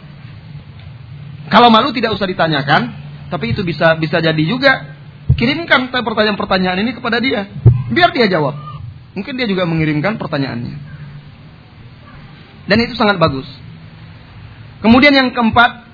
Kalau 1.50 1.68
malu 1.74 1.90
tidak 1.90 2.14
usah 2.14 2.30
ditanyakan, 2.30 2.94
tapi 3.28 3.50
itu 3.50 3.66
bisa 3.66 3.98
bisa 3.98 4.22
jadi 4.22 4.42
juga. 4.46 4.94
Kirimkan 5.32 5.90
pertanyaan-pertanyaan 5.90 6.78
ini 6.84 6.92
kepada 6.92 7.18
dia, 7.18 7.48
biar 7.90 8.12
dia 8.12 8.28
jawab. 8.28 8.52
Mungkin 9.16 9.32
dia 9.36 9.48
juga 9.48 9.64
mengirimkan 9.64 10.20
pertanyaannya. 10.20 10.91
Dan 12.66 12.78
itu 12.82 12.94
sangat 12.94 13.18
bagus. 13.18 13.46
Kemudian 14.82 15.14
yang 15.14 15.30
keempat, 15.34 15.86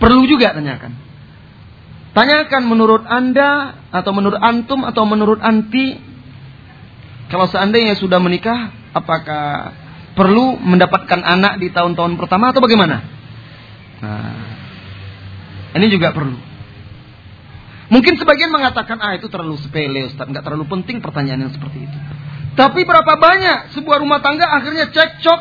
perlu 0.00 0.24
juga 0.28 0.52
tanyakan. 0.56 0.92
Tanyakan 2.16 2.62
menurut 2.64 3.04
Anda 3.04 3.78
atau 3.92 4.10
menurut 4.16 4.40
antum 4.40 4.82
atau 4.82 5.04
menurut 5.06 5.38
anti 5.38 5.96
kalau 7.28 7.44
seandainya 7.44 7.94
sudah 7.94 8.16
menikah 8.18 8.72
apakah 8.96 9.76
perlu 10.16 10.56
mendapatkan 10.58 11.20
anak 11.20 11.60
di 11.60 11.68
tahun-tahun 11.68 12.16
pertama 12.16 12.50
atau 12.50 12.64
bagaimana? 12.64 13.04
Nah, 14.00 14.40
ini 15.76 15.86
juga 15.92 16.16
perlu. 16.16 16.34
Mungkin 17.88 18.20
sebagian 18.20 18.52
mengatakan 18.52 19.00
ah 19.00 19.16
itu 19.16 19.28
terlalu 19.32 19.56
sepele 19.60 20.08
Ustaz, 20.08 20.28
nggak 20.28 20.44
terlalu 20.44 20.68
penting 20.68 21.00
pertanyaan 21.04 21.48
yang 21.48 21.52
seperti 21.52 21.84
itu. 21.84 21.98
Tapi 22.58 22.82
berapa 22.82 23.14
banyak 23.14 23.78
sebuah 23.78 24.02
rumah 24.02 24.18
tangga 24.18 24.50
akhirnya 24.50 24.90
cekcok 24.90 25.40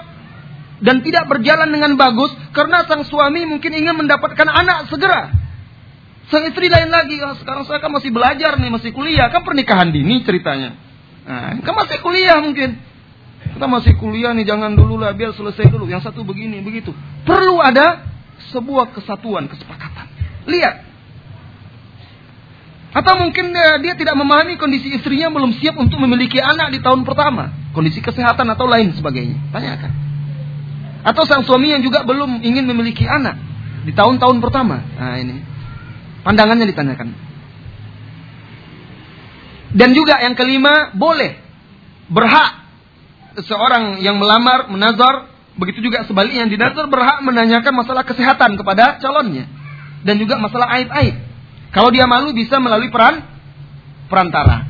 dan 0.86 1.02
tidak 1.02 1.26
berjalan 1.26 1.66
dengan 1.74 1.98
bagus 1.98 2.30
karena 2.54 2.86
sang 2.86 3.02
suami 3.10 3.42
mungkin 3.50 3.74
ingin 3.74 3.98
mendapatkan 3.98 4.46
anak 4.46 4.86
segera. 4.94 5.34
Sang 6.30 6.44
istri 6.46 6.70
lain 6.70 6.94
lagi, 6.94 7.18
oh, 7.24 7.34
sekarang 7.40 7.66
saya 7.66 7.82
kan 7.82 7.90
masih 7.90 8.12
belajar 8.14 8.60
nih, 8.60 8.70
masih 8.70 8.92
kuliah, 8.92 9.32
kan 9.32 9.42
pernikahan 9.48 9.90
dini 9.90 10.22
ceritanya. 10.28 10.76
Nah, 11.24 11.58
kan 11.64 11.74
masih 11.74 12.04
kuliah 12.04 12.38
mungkin. 12.44 12.78
Kita 13.48 13.64
masih 13.64 13.96
kuliah 13.96 14.36
nih, 14.36 14.44
jangan 14.44 14.76
dulu 14.76 15.00
lah, 15.00 15.16
biar 15.16 15.32
selesai 15.32 15.72
dulu. 15.72 15.88
Yang 15.88 16.12
satu 16.12 16.28
begini, 16.28 16.60
begitu. 16.60 16.92
Perlu 17.24 17.64
ada 17.64 18.04
sebuah 18.52 18.92
kesatuan, 18.92 19.48
kesepakatan. 19.48 20.06
Lihat. 20.52 20.87
Atau 22.96 23.14
mungkin 23.20 23.52
dia, 23.54 23.94
tidak 24.00 24.16
memahami 24.16 24.56
kondisi 24.56 24.96
istrinya 24.96 25.28
belum 25.30 25.60
siap 25.60 25.76
untuk 25.76 26.00
memiliki 26.00 26.40
anak 26.40 26.72
di 26.72 26.80
tahun 26.80 27.04
pertama. 27.04 27.52
Kondisi 27.76 28.00
kesehatan 28.00 28.48
atau 28.48 28.66
lain 28.66 28.96
sebagainya. 28.96 29.38
Tanyakan. 29.52 29.92
Atau 31.04 31.24
sang 31.28 31.44
suami 31.44 31.72
yang 31.72 31.84
juga 31.84 32.04
belum 32.08 32.42
ingin 32.42 32.68
memiliki 32.68 33.06
anak 33.06 33.38
di 33.88 33.92
tahun-tahun 33.96 34.44
pertama. 34.44 34.84
Nah 34.84 35.16
ini 35.20 35.40
pandangannya 36.28 36.68
ditanyakan. 36.68 37.08
Dan 39.78 39.90
juga 39.94 40.24
yang 40.24 40.36
kelima 40.36 40.96
boleh 40.96 41.38
berhak 42.08 42.66
seorang 43.44 44.00
yang 44.00 44.18
melamar 44.18 44.72
menazar 44.72 45.28
begitu 45.60 45.92
juga 45.92 46.08
sebaliknya 46.08 46.48
yang 46.48 46.52
dinazar 46.52 46.88
berhak 46.88 47.20
menanyakan 47.22 47.74
masalah 47.76 48.08
kesehatan 48.08 48.56
kepada 48.56 48.98
calonnya 48.98 49.46
dan 50.08 50.16
juga 50.18 50.40
masalah 50.40 50.72
aib-aib. 50.80 51.27
Kalau 51.72 51.90
dia 51.92 52.08
malu 52.08 52.32
bisa 52.32 52.58
melalui 52.58 52.88
peran 52.90 53.24
perantara. 54.08 54.66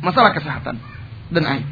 Masalah 0.00 0.32
kesehatan 0.32 0.76
dan 1.32 1.42
aib. 1.56 1.68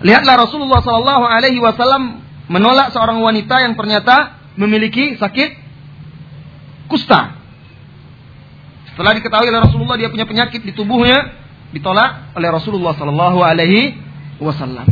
Lihatlah 0.00 0.48
Rasulullah 0.48 0.80
Sallallahu 0.80 1.24
Alaihi 1.28 1.60
Wasallam 1.60 2.24
menolak 2.48 2.90
seorang 2.96 3.20
wanita 3.20 3.62
yang 3.62 3.76
ternyata 3.76 4.40
memiliki 4.56 5.14
sakit 5.20 5.50
kusta. 6.88 7.36
Setelah 8.90 9.12
diketahui 9.16 9.48
oleh 9.48 9.62
Rasulullah 9.62 9.96
dia 10.00 10.10
punya 10.10 10.26
penyakit 10.26 10.66
di 10.66 10.72
tubuhnya, 10.74 11.36
ditolak 11.70 12.34
oleh 12.34 12.48
Rasulullah 12.50 12.96
Sallallahu 12.96 13.38
Alaihi 13.44 13.94
Wasallam. 14.42 14.88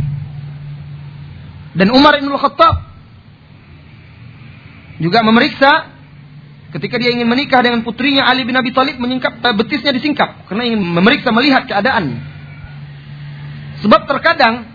Dan 1.75 1.93
Umar 1.93 2.17
bin 2.17 2.31
Khattab 2.33 2.85
juga 4.99 5.19
memeriksa 5.23 5.98
ketika 6.69 7.01
dia 7.01 7.09
ingin 7.09 7.25
menikah 7.25 7.65
dengan 7.65 7.81
putrinya 7.81 8.29
Ali 8.29 8.45
bin 8.45 8.53
Abi 8.53 8.69
Thalib 8.69 9.01
menyingkap 9.01 9.41
betisnya 9.57 9.89
disingkap 9.89 10.45
karena 10.45 10.69
ingin 10.69 10.81
memeriksa 10.81 11.33
melihat 11.33 11.65
keadaan. 11.65 12.21
Sebab 13.81 14.05
terkadang 14.05 14.69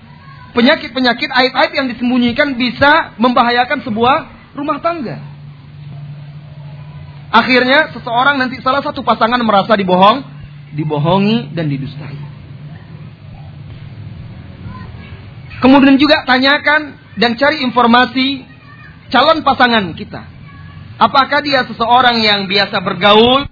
penyakit-penyakit 0.56 1.28
aib-aib 1.28 1.72
yang 1.76 1.86
disembunyikan 1.92 2.56
bisa 2.56 3.14
membahayakan 3.20 3.84
sebuah 3.84 4.16
rumah 4.56 4.80
tangga. 4.80 5.20
Akhirnya 7.34 7.90
seseorang 7.90 8.38
nanti 8.38 8.62
salah 8.62 8.80
satu 8.80 9.02
pasangan 9.02 9.42
merasa 9.42 9.74
dibohong, 9.74 10.22
dibohongi 10.78 11.50
dan 11.50 11.66
didustai. 11.66 12.18
Kemudian 15.58 15.98
juga 15.98 16.22
tanyakan 16.26 16.94
dan 17.18 17.34
cari 17.34 17.62
informasi 17.66 18.46
calon 19.10 19.42
pasangan 19.42 19.94
kita. 19.94 20.33
Apakah 20.98 21.42
dia 21.42 21.66
seseorang 21.66 22.22
yang 22.22 22.46
biasa 22.46 22.78
bergaul 22.78 23.50